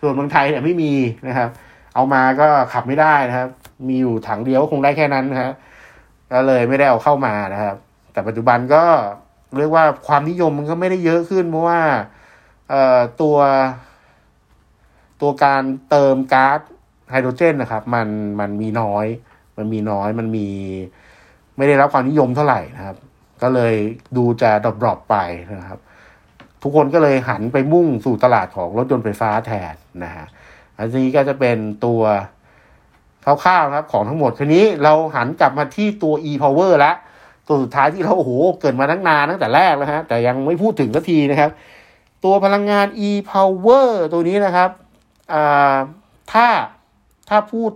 [0.00, 0.92] ส่วนเมืองไทยเนี่ยไม่มี
[1.28, 1.48] นะครับ
[1.94, 3.48] เอามาก็ขับไม่ได้นะครับ
[3.88, 5.52] มีอยู่ถังเดียวคงได้แค่นั้นนะครับ
[6.32, 7.76] ก็เลยไม่ได้เอาเข้ามานะครับ
[8.12, 8.84] แต่ปัจจุบันก็
[9.58, 11.80] เรียกว่าความนิยมมันก็ไม่ได้เยอะขึ้น เพราะว่า
[12.70, 13.36] เอ่อตัว
[15.20, 16.60] ตัวการเติมก๊าซ
[17.10, 18.08] ไฮโดรเจนนะครับ มัน
[18.40, 19.06] มันมีน้อย
[19.56, 20.48] มันมีน้อยมันมี
[21.58, 22.96] ไม่ได้รับความนิยมเท่าไหร่นะครับ
[23.42, 23.74] ก็เลย
[24.16, 25.16] ดูจะดรอปไป
[25.60, 25.80] นะครับ
[26.62, 30.26] ทุกคนก็เลยหันไปมุ่งสู่ตลาดของรถยนต์ไฟฟ้าแทนนะฮะ
[30.78, 32.02] อันนี้ก็จะเป็นตัว
[33.24, 36.96] คร่าวๆครับของทั้งหมดทีนี้เราหันกลับมาที่ตัว e-power แล้ว
[37.46, 41.50] ตัวสุดท้ายที่เราโอ้โหเกิดมาตั้งนานตั้งแต่แรกแล้วฮะแต่ยังไม่พูดถึงสักทีนะครับ
[42.24, 44.70] ตัวพลังงาน e-power ตัวนี้นะครับ
[46.32, 46.46] ถ้า
[47.28, 47.70] ถ้าพูด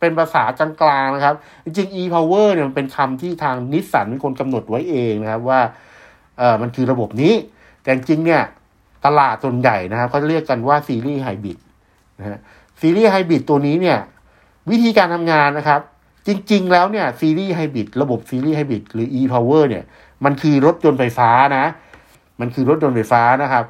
[0.00, 1.34] เป็นภาษากลางๆนะครับ
[1.64, 5.60] จริง e-power เนี่ยมันเป็นคำที่ทางนิสสันเป็นคนกำหนดไว้เองนะครับว่า
[6.38, 7.34] เออมันคือระบบนี้
[7.82, 8.42] แต่จริงเนี่ย
[9.06, 11.58] ตลาดส่วนใหญ่นะครับเขาเรียกกันว่า series hybrid
[12.18, 12.40] นะฮะ
[12.80, 13.98] series hybrid ตัวนี้เนี่ย
[14.70, 15.80] วิธีการทำงานนะครับ
[16.26, 19.84] จริง ๆ แล้วเนี่ย series hybrid ระบบ series hybrid หรือ e-power เนี่ย
[20.24, 21.66] มันคือรถยนต์ไฟฟ้านะ
[22.40, 23.64] มันคือรถยนต์ไฟฟ้านะครับ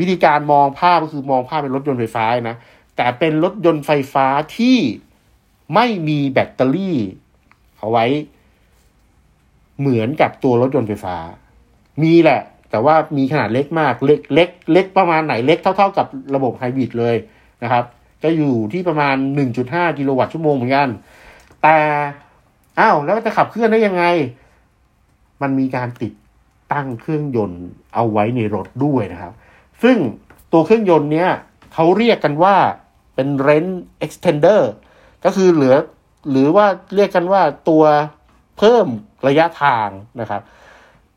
[0.00, 2.56] วิธีการมองภาพก็คือมองภาพเป็นรถยนต์ไฟฟ้านะ
[2.96, 4.26] แต่เป็นรถยนต์ไฟฟ้า
[4.56, 4.78] ที่
[5.74, 6.98] ไม่มีแบตเตอรี่
[7.78, 8.06] เอาไว้
[9.80, 11.16] เหมือนกับตัวรถยนต์ไฟฟ้า
[12.02, 17.16] มีแหละ แต่ว่ามีขนาดเล็กมากเล็กเล็กเล็กประมาณไหนเล็กเท่า ๆ กับระบบไฮบริดเลย
[17.62, 17.84] นะครับ
[18.22, 19.16] จะอยู่ที่ประมาณ
[19.56, 20.88] 1.5 กิโลวัตต์ชั่วโมงเหมือนกัน
[21.62, 21.76] แต่
[22.78, 24.04] อ้าวแล้วจะขับเคลื่อนได้ยังไง
[25.42, 26.12] มันมีการติด
[26.72, 27.62] ตั้งเครื่องยนต์
[27.94, 29.32] เอาไว้ในรถด้วยนะครับ
[29.82, 29.96] ซึ่ง
[30.52, 31.28] ตัวเครื่องยนต์เนี้ย
[31.74, 32.56] เขาเรียกกันว่า
[33.14, 34.62] เป็น range extender
[35.24, 35.74] ก็คือเหลือ
[36.30, 37.84] หรือว่าเรียกกันว่าตัว
[38.58, 38.86] เพิ่ม
[39.28, 39.88] ระยะทาง
[40.20, 40.42] นะครับ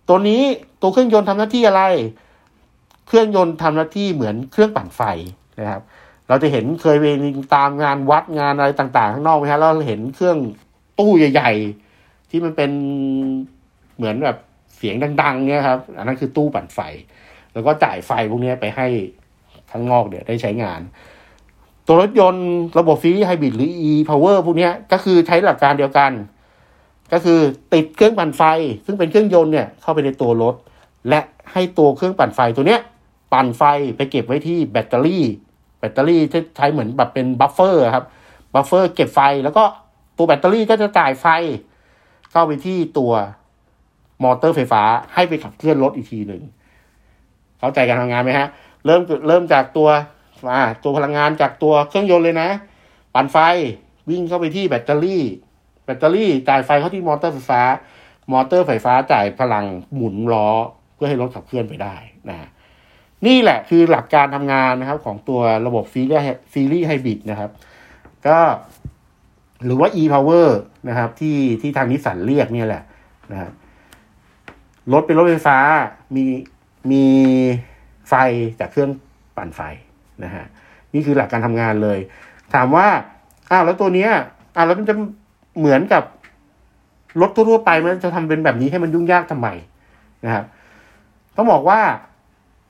[0.07, 0.41] ตัวนี้
[0.81, 1.83] ตัวเครื่องยนต์ทำหน้าที่อะไร
[3.07, 5.01] เครื่องยนต์ทำหน้าที่เหมือนเครื่องปั่นไฟ
[5.59, 5.81] นะครับ
[6.27, 7.05] เราจะเห็นเคยไป
[7.55, 10.37] ตามงานวัดงานอะไรต่างๆ ข้างนอกไหมครับเราเห็นเครื่อง
[10.99, 12.71] ตู้ใหญ่ๆ ที่มันเป็น
[13.97, 14.37] เหมือนแบบ
[14.77, 16.79] เสียงดัง ๆ เนี่ยครับ อันนั้นคือตู้ปั่นไฟ
[17.53, 18.87] แล้วก็จ่ายไฟพวกนี้ไปให้
[19.71, 20.81] ข้างนอกเดี๋ยวได้ใช้งาน
[21.87, 22.47] ตัวรถยนต์
[22.79, 26.11] ระบบ series hybrid หรือ e-power พวกนี้ก็คือใช้หลักการเดียวกัน
[27.11, 27.39] ก็คือ
[27.73, 28.41] ติดเครื่องปั่นไฟ
[28.85, 30.55] ซึ่งเป็นเครื่องยนต์เนี่ยเข้าไปในตัวรถ
[31.09, 31.21] และ
[31.51, 32.81] ให้ตัวเครื่องปั่นไฟตัวเนี้ย
[33.33, 33.63] ปั่นไฟ
[33.97, 35.25] ไปเก็บไว้ที่แบตเตอรี่
[35.79, 38.05] แบตเตอรี่ที่ใช้เหมือนแบบเป็น buffer ครับ
[38.53, 39.63] buffer เก็บไฟแล้วก็
[40.17, 41.27] ตัวแบตเตอรี่ก็จะจ่ายไฟ
[42.31, 43.11] เข้าไปที่ตัว
[44.23, 46.41] มอเตอร์ไฟฟ้าให้ไปขับเคลื่อนรถอีกทีหนึ่ง
[47.59, 48.47] เข้าใจการทำงานไหมฮะ
[48.85, 52.49] เริ่มเริ่มจากตัวว่าตัวพลังงานจากตัวเครื่องยนต์เลยนะ
[53.13, 53.37] ปั่นไฟ
[54.09, 55.23] วิ่งเข้าไปที่แบตเตอรี่
[55.85, 57.61] แบตเตอรี่จ่ายไฟเข้าที่มอเตอร์ไฟฟ้า
[58.31, 60.49] มอเตอร์ไฟฟ้าจ่ายพลังหมุนล้อ
[60.95, 61.95] เพื่อให้รถขับเคลื่อนไปได้
[62.29, 62.49] นะ
[63.25, 67.51] นี่แหละคือหลักการทำงานนะครับของตัวระบบซีรีส์ซีรีส์ไฮบริดนะครับ
[68.27, 68.37] ก็
[69.65, 70.47] หรือว่า e-power
[70.89, 72.83] นะครับ ที่ที่ทางนิสสันเรียกเนี่ยแหละ
[73.31, 73.51] นะครับ
[74.93, 75.57] รถเป็นรถไฟฟ้า
[76.15, 76.23] มี
[76.91, 77.05] มี
[78.09, 78.13] ไฟ
[78.59, 78.91] จากเครื่อง
[79.37, 79.61] ปั่นไฟ
[80.23, 80.45] นะฮะ
[80.93, 81.99] นี่คือหลักการทำงานเลย
[82.53, 82.87] ถามว่า
[83.51, 84.09] อ้าวแล้วตัวเนี้ย
[84.55, 84.95] อ้าวแล้วมันจะ
[85.59, 86.03] เหมือนกับ
[87.21, 89.47] รถทั่วๆไปมันจะทำเป็นแบบนี้ให้มันยุ่งยากทำไม
[90.25, 90.45] นะครับ
[91.35, 91.79] ต้องบอกว่า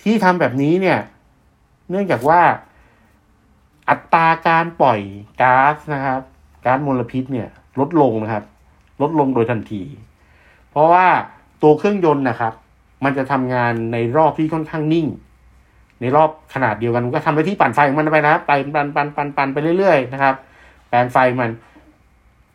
[0.03, 0.99] ที่ทำแบบนี้เนี่ย
[1.89, 2.41] เนื่องจากว่า
[3.89, 4.99] อัตราการปล่อย
[5.41, 6.21] ก๊าซนะครับ
[6.65, 7.47] ก๊าซมลพิษเนี่ย
[7.79, 8.43] ลดลงนะครับ
[9.01, 9.83] ลดลงโดยทันที
[10.69, 11.05] เพราะว่า
[11.61, 12.53] ตัวเครื่องยนต์นะครับ
[13.03, 15.07] มันจะทำงานในรอบที่ค่อนข้างนิ่ง
[16.01, 20.35] ในรอบขนาดเดียวกันก็ทำไปที่ปั่นไฟของมันไปนะไปปั่นปั่นปั่นปั่นไปเรื่อยๆนะครับ
[20.89, 21.51] แปลงไฟมัน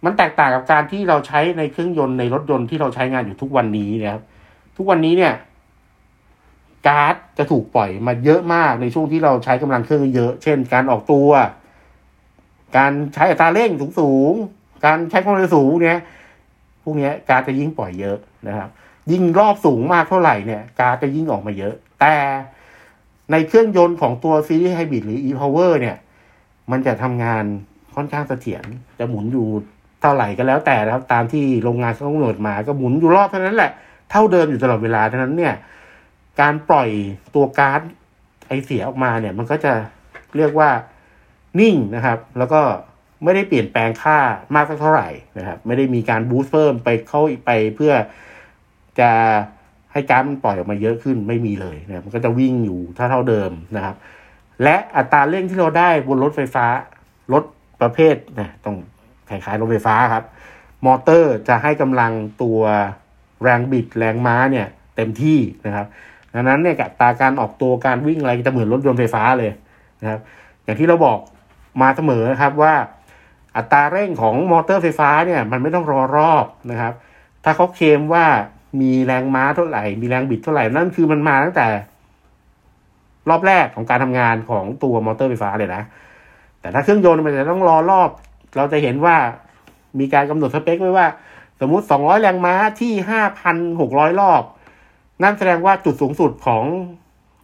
[0.04, 4.22] มันแตกต่างกับการที่เราใช้ในเครื่องยนต์ในรถยนต์ที่เราใช้งานอยู่ทุกวันนี้นะครับ
[4.76, 5.34] ทุกวันนี้เนี่ย
[6.86, 11.28] ก๊าซจะถูกปล่อยมาเยอะมากในช่วงที่เราใช้กำลังเครื่องเยอะ เช่น การออกตัว
[12.76, 14.32] การใช้อัตราเร่งสูงสูง
[14.84, 16.00] การใช้ความเร็วสูงเนี่ย
[16.82, 18.68] พวกนี้ก๊าซจะยิ่งปล่อยเยอะนะครับ
[19.10, 22.14] ยิ่งรอบสูงมากเท่าไหร่เนี่ยก๊าซจะยิ่งออกมาเยอะ แต่
[23.32, 25.96] ในเครื่องยนต์ของตัวซีรีส์ไฮบริดหรือ e-power เนี่ย
[26.70, 27.44] มันจะทำงาน
[27.94, 28.64] ค่อนข้างเสถียร
[28.98, 29.46] จะหมุนอยู่
[30.00, 33.72] เท่าไหร่ก็แล้วแต่นะครับ ตามที่โรงงานเขากำหนดมาก็หมุนอยู่รอบเท่านั้นแหละ
[34.10, 35.54] เท่าเดิมอยู่ตลอดเวลาเท่านั้นเนี่ย
[36.40, 36.88] การปล่อย
[37.34, 37.80] ตัวก๊าซ
[38.48, 39.72] ไอเสียออกมาเนี่ย มันก็จะ
[40.36, 40.70] เรียกว่า
[41.60, 42.60] นิ่งนะครับ แล้วก็
[43.24, 44.18] ไม่ได้เปลี่ยนแปลงค่า
[44.54, 47.92] มากสักเท่าไหร่นะครับ ไม่ได้มีการบูสต์เพิ่มไปเข้าไปเพื่อ
[49.00, 49.10] จะ
[49.92, 53.96] ให้ก๊าซมันปล่อยออกมาเยอะขึ้นไม่มีเลยนะมันก็จะวิ่งอยู่เท่าเท่าเดิมนะครับ
[54.62, 56.66] และอัตราเร่งที่เราได้บนรถไฟฟ้า
[57.32, 57.44] รถ
[57.80, 58.76] ประเภทนะต้อง
[59.28, 60.24] คล้ายๆรถไฟฟ้าครับ
[60.86, 62.60] มอเตอร์จะให้กำลังตัว
[63.42, 65.86] แรงบิดแรงม้าเนี่ย เต็มที่นะครับ
[66.34, 69.50] ดังนั้นเนี่ยกับตาการออกตัวการวิ่งอะไรจะเหมือนรถยนต์ไฟฟ้าเลย
[70.00, 70.20] นะครับ
[70.64, 71.18] อย่างที่เราบอก
[71.82, 72.74] มาเสมอครับว่า
[73.56, 76.94] อัตราเร่งของมอเตอร์ไฟฟ้าเนี่ย มันไม่ต้องรอรอบนะครับ
[77.44, 78.26] ถ้าเขาเคลมว่า
[78.80, 81.66] มีแรงม้าเท่าไหร่ มีแรงบิดเท่าไหร่ นั่นคือมันมาตั้งแต่
[83.28, 85.82] รอบแรกของการทำงานของตัวมอเตอร์ไฟฟ้าเลยนะ
[86.60, 88.10] แต่ถ้าเครื่องยนต์มันจะต้องรอรอบ
[88.56, 89.16] เราจะเห็นว่า
[89.98, 91.06] มีการกำหนดสเปคไว้ว่า
[91.60, 92.92] สมมุติ 200 แรงม้าที่
[93.56, 94.42] 5,600 รอบ
[95.22, 96.64] นั่นแสดงว่าจุดสูงสุดของ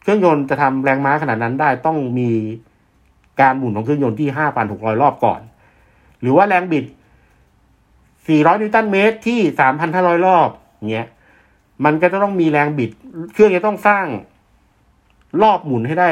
[0.03, 2.31] เครื่องยนต์จะทำแรงม้าขนาดนั้นได้ต้องมี
[3.41, 4.29] การหมุนของเครื่องยนต์ที่
[4.65, 5.41] 5,600 รอบก่อน
[6.21, 6.85] หรือว่าแรงบิด
[7.77, 9.41] 400 นิวตันเมตรที่
[9.83, 10.49] 3,500 รอบ
[10.93, 11.09] เงี้ย
[11.85, 12.91] มันก็จะต้องมีแรงบิด
[13.33, 14.07] เครื่องจะต้องสร้าง
[15.43, 16.11] รอบหมุนให้ได้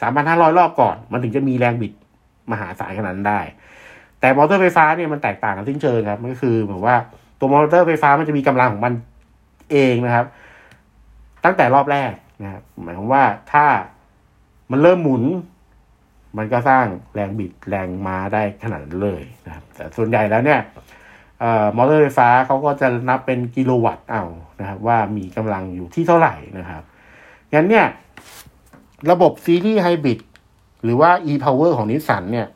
[0.00, 1.92] 3,500รอบก่อน มันถึงจะมีแรงบิด
[2.50, 3.40] มหาศาลขนาดนั้นได้
[4.20, 6.96] แต่มอเตอร์ไฟฟ้าเนี่ยมันแตกต่างกันสิ้นเชิงครับ มันก็คือเหมือนว่า
[7.38, 8.94] ตัวมอเตอร์ไฟฟ้ามันจะมีกำลังของมัน
[9.72, 10.26] เองนะครับ
[11.44, 12.12] ตั้งแต่รอบแรก
[12.42, 13.66] นะครับหมายความว่าถ้า
[14.70, 15.22] มันเริ่มหมุน
[16.38, 20.60] มันก็สร้างแรงบิดแรงม้าได้ขนาดนั้นเลยนะครับ แต่ส่วนใหญ่แล้วเนี่ย
[21.76, 24.24] มอเตอร์ไฟฟ้าเขาก็จะนับเป็นกิโลวัตต์เอา
[24.60, 26.82] นะครับว่ามีกำลังอยู่ที่เท่าไหร่นะครับ
[27.54, 27.86] งั้นเนี่ย
[29.10, 30.20] ระบบ series hybrid
[30.84, 32.48] หรือว่า e-power ของนิสสันเนี่ย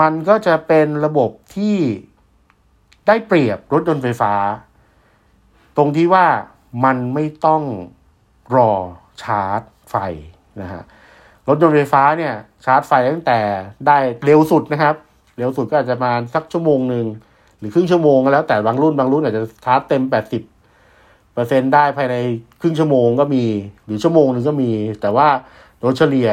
[0.00, 1.76] มันก็จะเป็นระบบที่
[3.06, 4.32] ได้เปรียบรถยนต์ไฟฟ้า
[5.76, 6.26] ตรงที่ว่า
[6.84, 7.62] มันไม่ต้อง
[8.56, 8.72] รอ
[9.22, 9.60] ชาร์จ
[9.90, 9.96] ไฟ
[10.60, 10.82] นะฮะ
[11.48, 12.34] รถยนต์ไฟฟ้าเนี่ย
[12.64, 13.38] ชาร์จไฟตั้งแต่
[13.86, 14.94] ได้เร็วสุดนะครับ
[15.38, 17.06] เร็วสุดก็อาจจะมาสักชั่วโมงหนึ่ง
[17.58, 20.42] หรือครึ่งชั่วโมงก็แล้ว แต่บางรุ่นบางรุ่นอาจจะชาร์จเต็มแปดสิบ
[21.34, 22.16] เปอร์เซ็นต์ได้ภายใน
[22.60, 23.44] ครึ่งชั่วโมงก็มี
[23.84, 25.28] หรือชั่วโมงหนึ่งก็มี แต่ว่า
[25.80, 26.30] โดยเฉลี่ย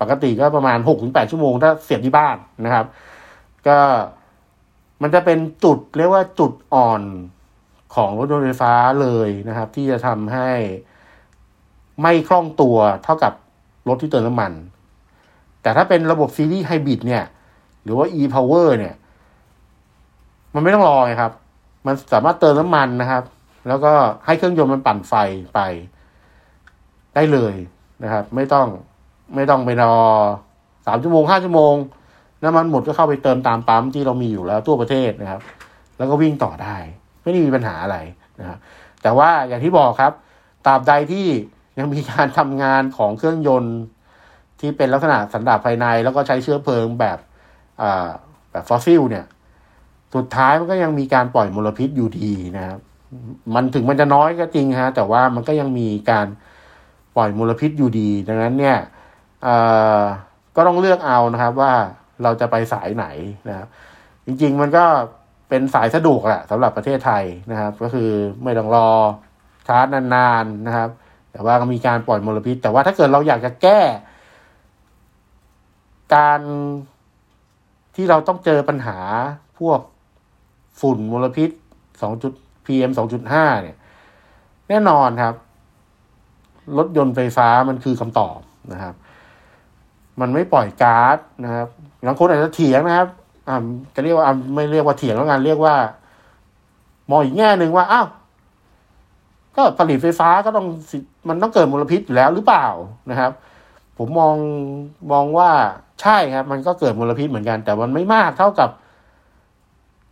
[0.00, 2.86] ปกติก็ประมาณหกถึงแปดชั่วโมงถ้าเสียบที่บ้านนะครับ
[3.66, 3.78] ก็
[5.02, 7.02] มันจะเป็นจุดเรียกว่าจุดอ่อน
[7.94, 10.50] ของรถยนต์ไฟฟ้าเลยนะครับ ที่จะทำให้
[12.02, 13.32] ไม่คล่องตัวเท่ากับ
[13.88, 14.52] รถที่เติมน้ำมัน
[15.64, 17.24] แต่ถ้าเป็นระบบซีรีส์ไฮบริดเนี่ย
[17.82, 18.94] หรือว่า e-power เนี่ย
[20.54, 21.32] มันไม่ต้องรอไงครับ
[21.86, 23.24] มันสามารถเติมน้ำมันนะครับ
[23.68, 23.92] แล้วก็
[24.26, 25.14] ให้เครื่องยนต์มันปั่นไฟ
[25.54, 25.60] ไป
[27.14, 27.54] ได้เลย
[28.02, 28.66] นะครับ ไม่ต้อง
[29.34, 29.94] ไม่ต้องไปรอ
[30.86, 31.74] สามชั่วโมงห้าชั่วโมง
[32.44, 35.40] น้ำมันหมดก็เข้าไปเติมตามปั๊มที่เรามีอยู่แล้วทั่วประเทศนะครับ
[35.96, 36.76] แล้วก็วิ่งต่อได้
[37.22, 37.96] ไม่ได้มีปัญหาอะไร
[38.40, 38.58] นะครับ
[39.02, 40.12] แต่ว่าอย่างที่บอกครับ
[40.66, 41.26] ตราบใดที่
[41.78, 43.76] ยังมีการทำงานของเครื่องยนต์
[44.64, 47.18] ที่เป็นลักษณะสันดาปภายใน แล้วก็ใช้เชื้อเพลิงแบบ
[48.52, 49.24] แบบฟอสซิลเนี่ย
[50.14, 52.78] สุดท้ายมันก็ยังมีการปล่อยมลพิษอยู่ดีนะครับ
[53.54, 56.26] มันถึงมันจะน้อยก็จริงฮะ แต่ว่ามันก็ยังมีการ
[57.16, 58.78] ปล่อยมลพิษอยู่ดี ดังนั้นเนี่ย
[60.56, 61.72] ก็ต้องเลือกเอานะครับว่า
[62.22, 63.06] เราจะไปสายไหน
[63.48, 63.68] นะครับ
[64.26, 64.84] จริง ๆ มันก็
[65.48, 68.10] เป็นสายสะดวกแหละสำหรับประเทศไทยนะครับ ก็คือ
[68.42, 68.88] ไม่ต้องรอ
[69.68, 70.90] ชาร์จนานๆนะครับ
[71.32, 73.80] แต่ว่าก็มีการปล่อยมลพิษ แต่ว่าถ้าเกิดเราอยากจะแก้
[76.14, 76.40] การ
[77.94, 78.98] ที่เราต้องเจอปัญหา
[79.58, 79.80] พวก
[80.80, 81.50] ฝุ่นมลพิษ
[81.86, 82.32] 2จุด
[82.66, 82.90] PM
[83.26, 83.76] 2.5เนี่ย
[84.68, 85.34] แน่นอนครับ
[86.78, 88.38] รถยนต์ไฟฟ้ามันคือคำตอบ
[88.72, 88.94] นะครับ
[90.20, 91.68] มันไม่ปล่อยก๊าซนะครับ
[92.06, 93.08] บางคนอาจจะเถียงนะครับ
[93.48, 95.74] อ่าจะเรียกว่าไม่เรียกว่าเถียงแล้วกันเรียกว่า
[97.10, 98.06] มองอีกแง่หนึ่งว่าอ้าว
[99.56, 100.66] ก็ผลิตไฟฟ้าก็ต้อง
[101.28, 102.66] มันต้องเกิดมลพิษอยู่แล้วหรือเปล่า
[103.10, 103.30] นะครับ
[103.98, 104.36] ผมมอง
[105.12, 105.50] มองว่า
[106.02, 108.70] ใช่ครับ มันก็เกิดมลพิษเหมือนกัน แต่มันไม่มากเท่ากับ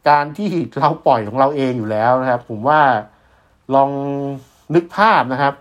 [0.09, 2.81] การที่เราปล่อยของเราเองอยู่แล้วนะครับ ผมว่า
[3.75, 3.91] ลอง
[4.75, 5.55] นึกภาพนะครับ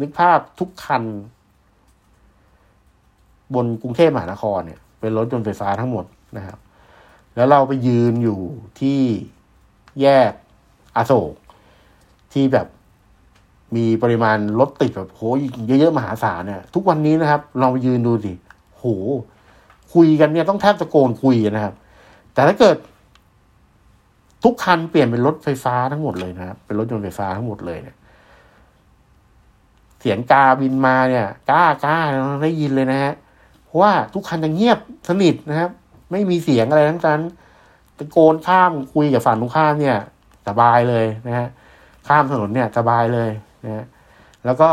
[0.00, 1.02] นึกภาพทุกคัน
[3.54, 6.04] บนกรุงเทพมหานครเนี่ย เป็นรถยนต์ไฟฟ้าทั้งหมด
[6.36, 6.58] นะครับ
[7.36, 8.40] แล้วเราไปยืนอยู่
[8.80, 9.00] ที่
[10.02, 10.32] แยก
[10.96, 11.34] อโศก
[12.32, 12.66] ที่แบบ
[13.76, 15.20] มีปริมาณรถติดแบบโห
[15.66, 18.32] เยอะๆมหาศาลเนี่ยทุกวันนี้นะครับลองไปยืนดูสิ
[18.76, 18.84] โห
[19.94, 21.74] คุยกันเนี่ยต้องแทบตะโกนคุยนะครับ
[22.34, 22.76] แต่ถ้าเกิด
[24.44, 27.96] ทุกคันเปลี่ยนเป็นรถไฟฟ้าทั้งหมดเลยนะครับเป็นรถยนต์ไฟฟ้าทั้งหมดเลยเนี่ย
[30.00, 33.14] เสียงกาบินมาเนี่ยกล้ากล้าเราได้ยินเลยนะฮะ
[33.64, 35.70] เพราะว่าทุกคันจะเงียบสนิทนะครับ
[36.10, 37.22] ไม่มีเสียงอะไรทั้งนั้น
[37.98, 39.96] ตะโกนข้ามคุยกับฝั่งตรงข้ามเนี่ย
[40.48, 41.48] สบายเลยนะฮะ
[42.08, 43.30] ข้ามถนนเนี่ย สบายเลย
[43.64, 43.86] นะฮะ
[44.44, 44.70] แล้วก็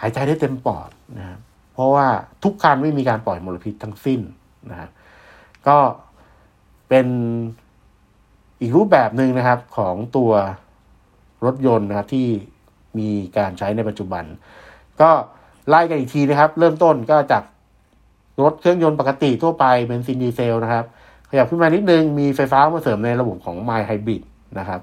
[0.00, 1.38] หายใจได้เต็มปอดนะครับ
[1.72, 2.06] เพราะว่า
[2.44, 4.20] ทุกคันไม่มีการปล่อยมลพิษทั้งสิ้น
[4.70, 4.90] นะครับ
[5.68, 5.78] ก็
[6.88, 7.06] เป็น
[8.60, 10.32] อีกรูปแบบหนึ่งนะครับของตัว
[11.44, 12.28] รถยนต์นะครับที่
[12.98, 14.24] มีการใช้ในปัจจุบัน
[15.00, 15.10] ก็
[15.68, 17.42] ไล่กันอีกทีนะครับ เริ่มต้นก็จาก
[18.42, 20.84] รถเครื่องยนต์ปกติทั่วไปเป็นซินดีเซลนะครับ
[21.30, 24.22] ขยับขึ้นมานิดนึงมีไฟฟ้ามาเสริมในระบบของ My Hybrid
[24.58, 24.80] นะครับ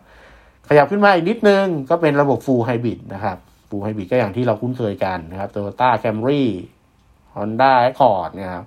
[0.74, 3.38] ขยับขึ้นมาอีกนิดนึง ก็เป็นระบบ Full Hybrid นะครับ
[3.70, 6.44] Full Hybrid ก็อย่างที่เราคุ้นเคยกันนะครับ Toyota Camry
[7.36, 8.66] Honda Accord นะครับ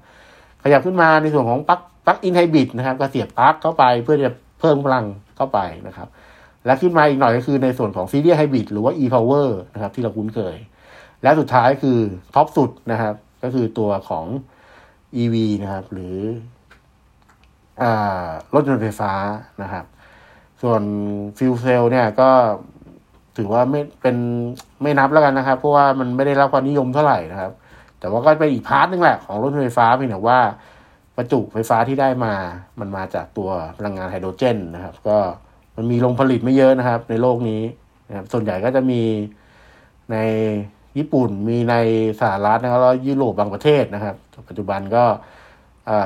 [0.65, 4.31] ขยับขึ้นมาในส่วนของ plug plug-in hybrid นะครับก็เสียบปลั๊กเข้าไปเพื่อจะ
[4.61, 5.05] เพิ่มพลัง
[5.37, 6.09] เข้าไปนะครับ
[6.67, 10.57] และขึ้นมาอีกหน่อยก็คือในส่วนของ series hybrid หรือว่า e-power นะครับ ที่เราคุ้นเคย
[11.23, 11.99] และสุดท้ายคือ
[12.35, 14.27] top สุดนะครับ ก็คือตัวของ
[15.23, 16.17] EV นะครับ หรื
[17.83, 17.85] อ
[18.55, 19.13] รถยนต์ไฟฟ้า
[19.63, 19.85] นะครับ
[20.65, 20.83] ส่วน
[21.39, 22.31] fuel cell เนี่ยก็
[23.37, 24.17] ถือว่าไม่เป็น
[24.83, 27.53] ไม่นับแล้วกันนะครับ เพราะว่ามันไม่ได้รับความนิยมเท่าไหร่นะครับ
[28.01, 30.41] แต่ว่าก็เป็นอีก part นึงแหละของรถไฟฟ้าเพียงแต่ว่า
[31.17, 32.35] ประจุไฟฟ้าที่ได้มา
[32.81, 35.19] มันมาจากตัวพลังงานไฮโดรเจนนะครับ ก็
[35.77, 37.63] มันมีโรงผลิตไม่เยอะนะครับ ในโลกนี้
[38.09, 39.03] นะครับส่วนใหญ่ก็จะมี
[40.13, 40.17] ใน
[40.99, 41.75] ญี่ปุ่นมีใน
[42.21, 44.17] สหรัฐนะครับแล้วยุโรปบางประเทศนะครับ
[44.49, 45.05] ปัจจุบันก็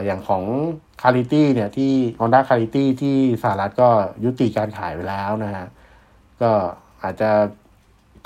[0.04, 0.44] อย่างของ
[1.02, 3.88] คาริตี้เนี่ยที่ Honda คาริตี้ที่สหรัฐก็
[4.24, 5.66] ยุติการขายไปแล้วนะฮะ
[6.42, 6.50] ก็
[7.02, 7.30] อาจจะ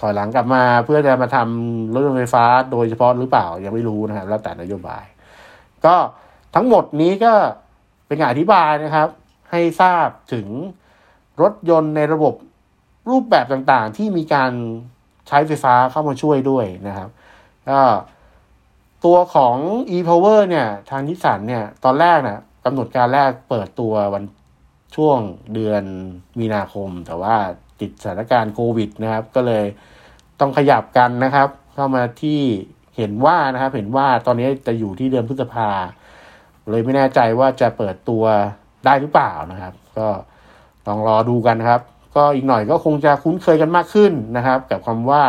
[0.00, 5.05] ถอยหลังกลับมาเพื่อจะมาทำรถยนต์ไฟฟ้าโดยเฉพาะหรือเปล่ายังไม่รู้นะครับแล้วแต่นโยบาย
[5.84, 5.94] ก็
[6.55, 7.32] ทั้งหมดนี้ก็
[8.07, 9.09] เป็นการอธิบายนะครับ
[9.50, 10.46] ให้ทราบถึง
[11.42, 12.34] รถยนต์ในระบบ
[13.11, 14.53] รูปแบบต่างๆ ที่มีการ
[15.28, 17.09] ใช้ไฟฟ้าเข้ามาช่วยด้วยนะครับ
[17.68, 17.80] ก็
[19.05, 19.57] ตัวของ
[19.96, 24.24] e-power เนี่ย ทางนิสสันเนี่ย ตอนแรกนะ่ะกำหนดการแรกเปิดตัววัน
[24.96, 25.18] ช่วง
[25.55, 25.82] เดือน
[26.38, 27.36] มีนาคม แต่ว่า
[27.80, 29.64] ติดสถานการณ์โควิดนะครับ ก็เลย
[30.40, 32.40] ต้องขยับกันนะครับ เข้ามาที่
[32.96, 35.70] เห็นว่านะครับ เห็นว่าตอนนี้จะอยู่ที่เดือนพฤษภา
[36.70, 38.24] เลยไม่แน่ใจว่าจะเปิดตัว
[38.84, 40.09] ได้หรือเปล่านะครับ ก็
[40.86, 41.80] ลองรอดูกันครับ
[42.16, 45.22] ก็อีกหน่อยก็คงจะคุ้นเคยกันมากขึ้นนะครับ กับคำว่า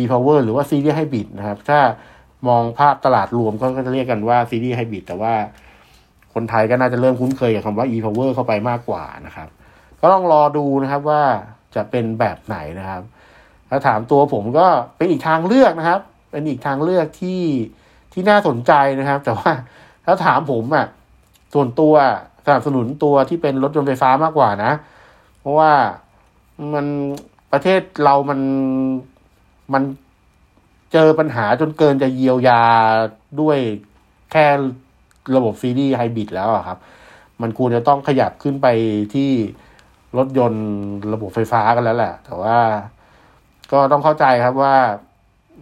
[0.00, 1.80] e-power หรือว่า series hybrid นะครับ ถ้า
[2.48, 5.34] มองภาพตลาดรวมก็จะเรียกกันว่า series hybrid แต่ว่า
[6.34, 9.48] คนไทยก็น่าจะเริ่มคุ้นเคยกับคำว่า e-power เข้าไปมากกว่านะครับ
[10.00, 11.22] ก็ต้องรอดูนะครับว่า
[11.74, 13.02] จะเป็นแบบไหนนะครับ
[13.68, 14.66] ถ้าถามตัวผมก็
[14.96, 17.42] เป็นอีกทางเลือกนะครับ เป็นอีกทางเลือกที่
[18.12, 19.50] ที่น่าสนใจนะครับ แต่ว่า
[20.06, 20.86] ถ้าถามผมอะ่ะ
[21.54, 21.94] ส่วนตัว
[22.46, 24.72] สนับสนุนตัวที่เป็นรถยนต์ไฟฟ้ามากกว่านะ
[25.40, 25.72] เพราะว่า
[26.74, 26.86] มัน
[27.52, 28.40] ประเทศเรามัน
[29.72, 29.82] มัน
[30.92, 32.62] เจอปัญหาจนเกินจะเยียวยา
[33.40, 33.58] ด้วย
[34.32, 34.46] แค่
[35.36, 36.78] ระบบซีดีไฮบริดแล้วอะครับ
[37.42, 38.66] มันควรจะต้องขยับขึ้นไป
[39.14, 39.30] ที่
[40.18, 40.66] รถยนต์
[41.12, 42.58] ระบบไฟฟ้ากันแล้วแหละ แต่ว่า
[43.72, 44.76] ก็ต้องเข้าใจครับว่า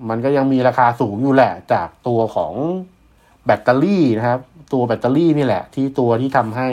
[0.09, 2.53] มันก็ยังมีราคาสูงอยู่แหละ จากตัวของ
[3.47, 4.41] แบตเตอรี่นะครับ
[4.73, 6.69] ตัวแบตเตอรี่นี่แหละ ที่ตัวที่ทำให้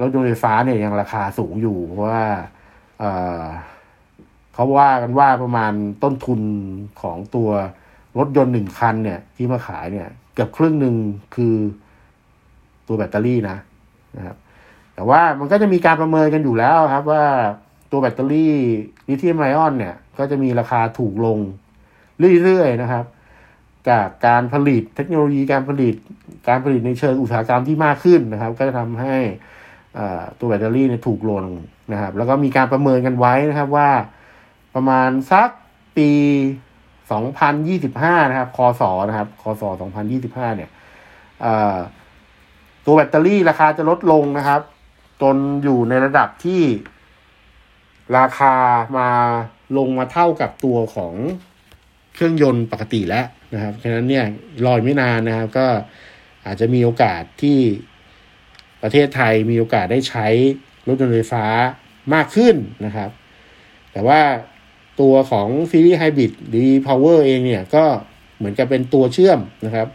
[0.00, 2.24] รถยนต์ไฟฟ้าเนี่ยยังราคาสูงอยู่ เพราะว่า
[4.60, 6.40] เขาว่ากันว่าประมาณต้นทุน
[7.00, 7.50] ของตัว
[8.18, 10.94] รถยนต์หนึ่งคันเนี่ย ที่มาขายเนี่ย เกือบครึ่งหนึ่ง
[11.34, 11.54] คือ
[12.86, 13.56] ตัวแบตเตอรี่นะ
[14.16, 14.36] นะครับ
[14.94, 17.24] แต่ว่ามันก็จะมีการประเมินกันอยู่แล้วครับ ว่า
[17.90, 18.54] ตัวแบตเตอรี่
[19.08, 21.38] ลิเธียมไอออนเนี่ย ก็จะมีราคาถูกลง
[22.44, 23.04] เรื่อยๆนะครับ
[23.88, 25.94] จากการผลิตเทคโนโลยีการผลิต
[26.48, 29.16] การผลิตในเชิงอุตสาหกรรมที่มากขึ้นนะครับ ก็จะทำให้
[30.40, 31.44] ตัวแบตเตอรี่เนี่ยถูกลง
[31.92, 33.88] นะครับ แล้วก็มีการประเมินกันไว้นะครับว่า
[34.74, 35.48] ประมาณสัก
[35.96, 36.10] ปี
[37.20, 39.62] 2025 นะครับคศนะครับคศ
[40.10, 40.70] 2025 เนี่ย
[42.84, 44.60] ตัวแบตเตอรี่ราคาจะลดลงนะครับ
[45.22, 46.62] จนอยู่ในระดับที่
[48.18, 48.54] ราคา
[48.98, 49.08] มา
[49.76, 51.14] ลงมาเท่ากับตัวของ
[52.14, 54.24] เครื่องยนต์ปกติแล้วนะครับฉะนั้นเนี่ย
[54.66, 55.66] รอไม่นานนะครับ ก็
[56.46, 57.58] อาจจะมีโอกาสที่
[58.82, 60.26] ประเทศไทยมีโอกาสได้ใช้
[60.86, 61.44] รถยนต์ไฟฟ้า
[62.14, 62.56] มากขึ้น
[62.86, 63.10] นะครับ
[63.92, 64.20] แต่ว่า
[65.00, 67.84] ตัวของ series hybrid e-power เองเนี่ยก็
[68.38, 69.88] เหมือนกับเป็นตัวเชื่อมนะครับ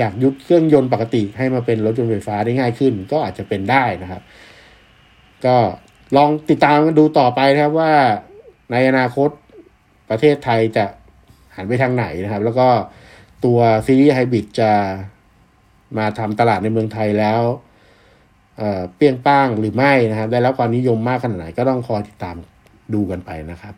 [0.00, 4.22] จากยุคเครื่องยนต์ปกติให้มาเป็นรถยนต์ไฟฟ้าได้ง่ายขึ้น ก็อาจจะเป็นได้นะครับ
[5.46, 5.56] ก็
[6.16, 7.92] ลองติดตามกันดูต่อไปนะครับว่า
[8.72, 9.30] ในอนาคต
[10.10, 10.84] ประเทศไทยจะ
[11.56, 12.68] หันไปทางไหนนะครับ แล้วก็
[13.44, 14.72] ตัว series hybrid จะ
[15.98, 17.40] มาทำตลาดในเมืองไทยแล้ว
[18.58, 22.36] เปรี้ยงปร้างหรือไม่นะครับ ได้รับความนิยมมากขนาดไหนก็ต้องคอยติดตาม
[22.94, 23.74] ดูกันไปนะครับ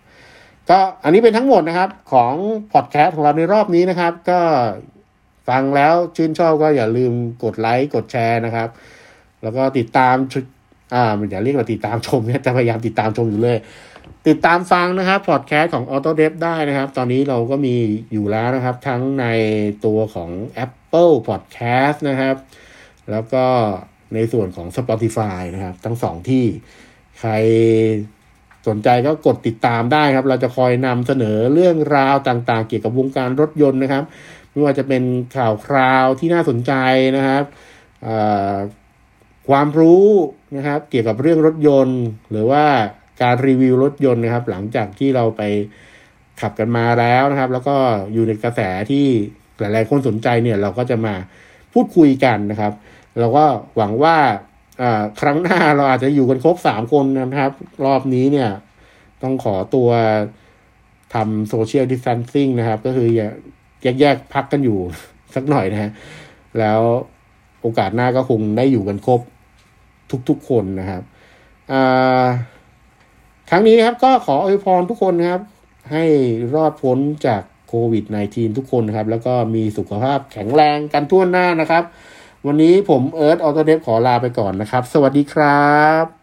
[0.73, 2.35] ก็อันนี้เป็นทั้งหมดนะครับของ
[2.73, 4.41] พอดแคสต์ของเราในรอบนี้นะครับ ก็
[5.49, 7.13] ฟังแล้วชื่นชอบก็อย่าลืม
[7.45, 8.69] กดไลค์กดแชร์นะครับ
[9.43, 10.17] แล้วก็ติดตาม
[10.95, 13.59] อ่าอย่าเรียกว่าติดตามชมเนี่ยแต่พยายามติดตามชมอยู่เลย
[14.29, 17.75] ติดตามฟังนะครับพอดแคสต์ของ Auto d e v ได้นะครับ ตอนนี้เราก็มี
[18.13, 19.27] อยู่แล้วนะครับ ทั้งใน
[19.85, 20.31] ตัวของ
[20.65, 22.37] Apple Podcast นะครับ
[23.11, 23.45] แล้วก็
[24.15, 26.45] ในส่วนของ Spotify นะครับ ทั้งสองที่
[27.21, 27.33] ใคร
[28.69, 34.05] สนใจก็กดติดตามได้ครับ เราจะคอยนำเสนอเรื่องราวต่างๆ เกี่ยวกับวงการรถยนต์นะครับ
[34.51, 35.03] ไม่ว่าจะเป็น
[35.37, 36.73] ข่าวคราวที่น่าสนใจ
[37.17, 37.45] นะครับ
[39.49, 40.07] ความรู้
[40.57, 42.01] นะครับ เกี่ยวกับเรื่องรถยนต์
[42.31, 42.65] หรือว่า
[43.23, 45.43] การรีวิวรถยนต์นะครับ หลังจากที่เราไป
[46.41, 47.77] ขับกันมาแล้วนะครับ แล้วก็
[48.13, 48.61] อยู่ในกระแส
[48.91, 49.07] ที่
[49.61, 51.15] หลาย ๆ คนสนใจเนี่ย เราก็จะมา
[51.73, 52.73] พูดคุยกันนะครับ
[53.19, 53.45] เราก็
[53.77, 54.17] หวังว่า
[55.21, 57.53] ครั้งหน้าเราอาจจะอยู่กันครบสามคนนะครับ
[57.85, 58.51] รอบนี้เนี่ย
[59.23, 59.91] ต้องขอตัว
[61.15, 63.21] ทำโซเชียลดิสทันซิ่งนะครับ ก็คือแย
[63.95, 64.79] กแยกพักกันอยู่
[65.35, 65.91] สักหน่อยนะฮะ
[66.59, 66.81] แล้ว
[67.61, 69.21] โอกาสหน้าก็คงได้อยู่กันครบ
[70.29, 71.03] ทุกๆคนนะครับ
[73.51, 75.43] ครั้งนี้ครับก็ขออวยพรทุกคนนะครับ
[75.93, 76.05] ให้
[76.55, 81.85] รอดพ้นจากโควิด -19 ทุกคนนะครับ แล้วก็มีสุขภาพแข็งแรงกันทั่วหน้านะครับ
[82.47, 85.73] วันนี้ผมเอิร์ธออโตเดฟขอลาไปก่อนนะครับ สวัสดีครั
[86.05, 86.22] บ